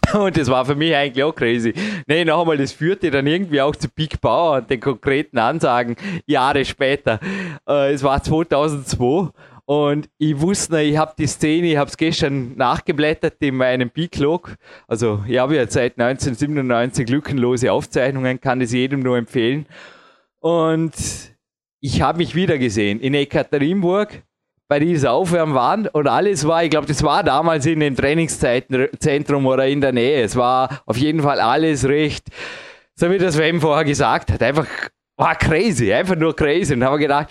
[0.13, 1.73] Und das war für mich eigentlich auch crazy.
[2.07, 5.95] Nee, noch einmal, das führte dann irgendwie auch zu Big Bauer und den konkreten Ansagen
[6.25, 7.19] Jahre später.
[7.67, 9.31] Äh, es war 2002
[9.65, 14.55] und ich wusste, ich habe die Szene, ich habe es gestern nachgeblättert in meinem Peak-Log.
[14.87, 19.65] Also ich habe ja seit 1997 lückenlose Aufzeichnungen, kann es jedem nur empfehlen.
[20.39, 20.93] Und
[21.79, 24.23] ich habe mich wieder gesehen in Ekaterinburg
[24.67, 29.67] bei dieser Aufwärmwand und alles war, ich glaube, das war damals in dem Trainingszentrum oder
[29.67, 30.23] in der Nähe.
[30.23, 32.27] Es war auf jeden Fall alles recht,
[32.95, 34.67] so wie das Wem vorher gesagt hat, einfach
[35.17, 36.73] war crazy, einfach nur crazy.
[36.73, 37.29] Und habe gedacht,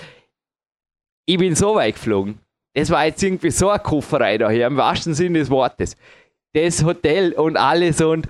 [1.26, 2.38] ich bin so weit geflogen.
[2.74, 5.96] Es war jetzt irgendwie so eine Kofferei da hier, im wahrsten Sinne des Wortes.
[6.52, 8.26] Das Hotel und alles und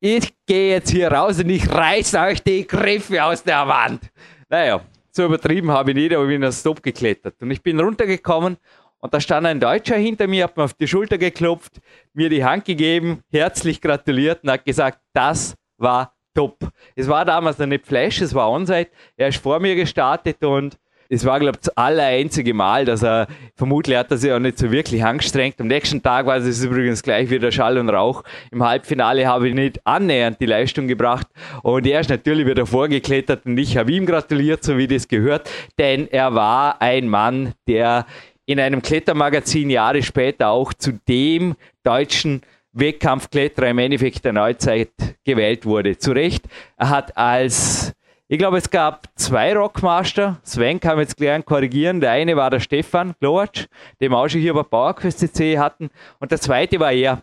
[0.00, 4.02] ich gehe jetzt hier raus und ich reiß euch die Griffe aus der Wand.
[4.48, 4.80] Naja,
[5.18, 7.34] so übertrieben habe ich nicht, aber ich bin als Stop geklettert.
[7.42, 8.56] Und ich bin runtergekommen
[9.00, 11.80] und da stand ein Deutscher hinter mir, hat mir auf die Schulter geklopft,
[12.14, 16.56] mir die Hand gegeben, herzlich gratuliert und hat gesagt, das war top.
[16.94, 18.90] Es war damals noch nicht Flash, es war Onside.
[19.16, 20.78] Er ist vor mir gestartet und
[21.08, 24.58] es war, glaube ich, das allereinzige Mal, dass er, vermutlich hat er sich auch nicht
[24.58, 25.60] so wirklich angestrengt.
[25.60, 28.22] Am nächsten Tag war es übrigens gleich wieder Schall und Rauch.
[28.50, 31.26] Im Halbfinale habe ich nicht annähernd die Leistung gebracht.
[31.62, 35.50] Und er ist natürlich wieder vorgeklettert und ich habe ihm gratuliert, so wie das gehört.
[35.78, 38.04] Denn er war ein Mann, der
[38.44, 41.54] in einem Klettermagazin Jahre später auch zu dem
[41.84, 42.42] deutschen
[42.72, 44.90] Wettkampfkletterer im Endeffekt der Neuzeit
[45.24, 45.96] gewählt wurde.
[45.96, 46.44] Zu Recht.
[46.76, 47.94] Er hat als
[48.30, 50.36] ich glaube, es gab zwei Rockmaster.
[50.42, 52.00] Sven kann jetzt gleich korrigieren.
[52.00, 53.66] Der eine war der Stefan Glowacz,
[54.00, 55.88] den wir auch schon hier bei PowerQuest CC hatten.
[56.20, 57.22] Und der zweite war er.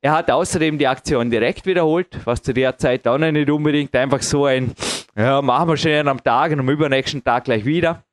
[0.00, 3.94] Er hat außerdem die Aktion direkt wiederholt, was zu der Zeit auch noch nicht unbedingt
[3.96, 4.72] einfach so ein,
[5.16, 8.04] ja, machen wir schnell am Tag und am übernächsten Tag gleich wieder.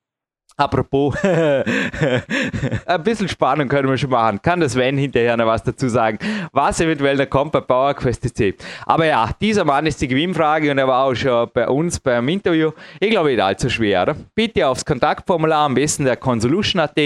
[0.56, 4.40] Apropos, ein bisschen Spannung können wir schon machen.
[4.40, 6.18] Kann das Sven hinterher noch was dazu sagen,
[6.52, 8.54] was eventuell da kommt bei PowerQuest C.
[8.86, 12.28] Aber ja, dieser Mann ist die Gewinnfrage und er war auch schon bei uns beim
[12.28, 12.70] Interview.
[13.00, 14.02] Ich glaube nicht allzu schwer.
[14.02, 14.16] Oder?
[14.36, 16.96] Bitte aufs Kontaktformular, am besten der Consolution.at.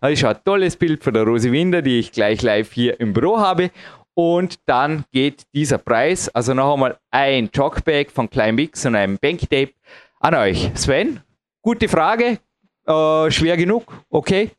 [0.00, 3.12] Da ist ein tolles Bild von der Rosi Winder, die ich gleich live hier im
[3.12, 3.70] Büro habe.
[4.14, 9.46] Und dann geht dieser Preis, also noch einmal ein Jogbag von Climbix und einem Banky
[9.46, 9.72] Tape
[10.20, 10.70] an euch.
[10.74, 11.20] Sven,
[11.60, 12.38] gute Frage,
[12.86, 14.50] äh, schwer genug, okay?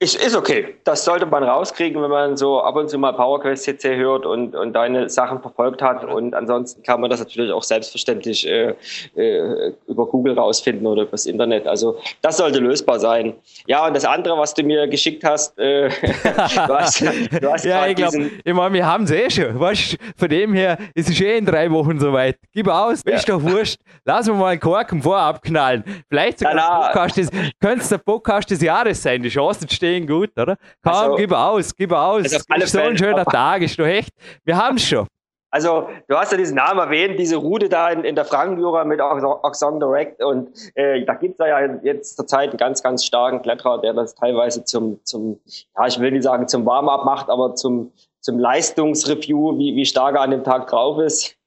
[0.00, 0.76] Ist, ist okay.
[0.84, 4.54] Das sollte man rauskriegen, wenn man so ab und zu mal PowerQuest CC hört und,
[4.54, 6.04] und deine Sachen verfolgt hat.
[6.04, 8.74] Und ansonsten kann man das natürlich auch selbstverständlich äh,
[9.16, 11.66] äh, über Google rausfinden oder übers Internet.
[11.66, 13.34] Also das sollte lösbar sein.
[13.66, 15.88] Ja, und das andere, was du mir geschickt hast, äh,
[16.22, 19.58] du hast, du hast ja, ich glaube, ich meine, wir haben es eh schon.
[19.58, 22.36] Weißt, von dem her ist es eh in drei Wochen soweit.
[22.54, 23.16] Gib aus, ja.
[23.16, 23.80] ist doch wurscht.
[24.04, 25.82] Lass uns mal einen Korken vorab knallen.
[26.08, 27.30] Vielleicht sogar ja, Podcast des,
[27.60, 29.24] könnte es der Podcast des Jahres sein.
[29.24, 30.56] Die Chancen stehen stehen gut, oder?
[30.82, 32.24] Komm, also, gib aus, gib aus.
[32.24, 34.10] Also ist so ein schöner Tag, ist doch echt.
[34.44, 35.06] Wir haben es schon.
[35.50, 39.00] Also, du hast ja diesen Namen erwähnt, diese Route da in, in der Frankenjura mit
[39.00, 43.94] Oxon Direct und äh, da gibt's ja jetzt zurzeit einen ganz, ganz starken Kletterer, der
[43.94, 48.38] das teilweise zum, zum ja, ich will nicht sagen zum Warm-up macht, aber zum, zum
[48.38, 51.37] Leistungsreview, wie, wie stark er an dem Tag drauf ist.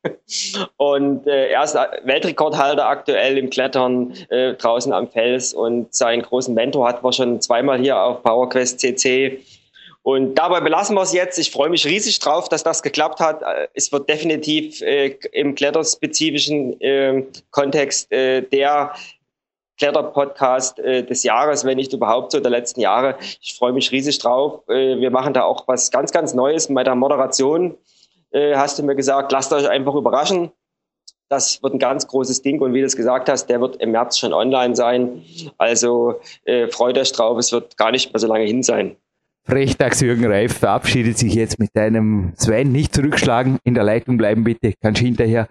[0.78, 6.54] Und äh, er ist Weltrekordhalter aktuell im Klettern äh, draußen am Fels und seinen großen
[6.54, 9.42] Mentor hatten wir schon zweimal hier auf PowerQuest CC.
[10.04, 11.38] Und dabei belassen wir es jetzt.
[11.38, 13.44] Ich freue mich riesig drauf, dass das geklappt hat.
[13.44, 18.94] Äh, es wird definitiv äh, im kletterspezifischen äh, Kontext äh, der
[19.78, 23.18] Kletterpodcast äh, des Jahres, wenn nicht überhaupt so der letzten Jahre.
[23.42, 24.62] Ich freue mich riesig drauf.
[24.68, 27.78] Äh, wir machen da auch was ganz, ganz Neues bei der Moderation.
[28.32, 30.52] Äh, hast du mir gesagt, lasst euch einfach überraschen.
[31.30, 33.92] Das wird ein ganz großes Ding und wie du es gesagt hast, der wird im
[33.92, 35.24] März schon online sein.
[35.58, 38.98] Also äh, freut euch drauf, es wird gar nicht mehr so lange hin sein.
[39.44, 42.72] Frechtags Jürgen Reif verabschiedet sich jetzt mit deinem Sven.
[42.72, 44.74] Nicht zurückschlagen, in der Leitung bleiben bitte.
[44.82, 45.48] Kannst hinterher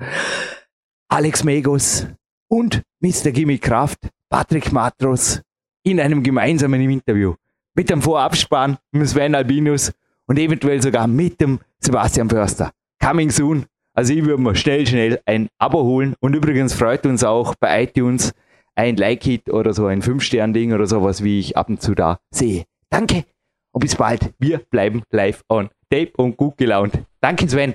[1.09, 2.07] Alex Megos
[2.49, 3.33] und Mr.
[3.33, 5.41] Gimme Kraft, Patrick Matros
[5.83, 7.35] in einem gemeinsamen Interview
[7.75, 9.93] mit dem Vorabspann, mit Sven Albinus
[10.31, 12.71] und eventuell sogar mit dem Sebastian Förster.
[13.03, 13.67] Coming soon.
[13.95, 16.15] Also ich würde mir schnell, schnell ein Abo holen.
[16.21, 18.33] Und übrigens freut uns auch bei iTunes
[18.77, 22.65] ein Like-Hit oder so ein 5-Stern-Ding oder sowas, wie ich ab und zu da sehe.
[22.91, 23.25] Danke
[23.73, 24.33] und bis bald.
[24.39, 27.03] Wir bleiben live on tape und gut gelaunt.
[27.21, 27.75] Danke Sven.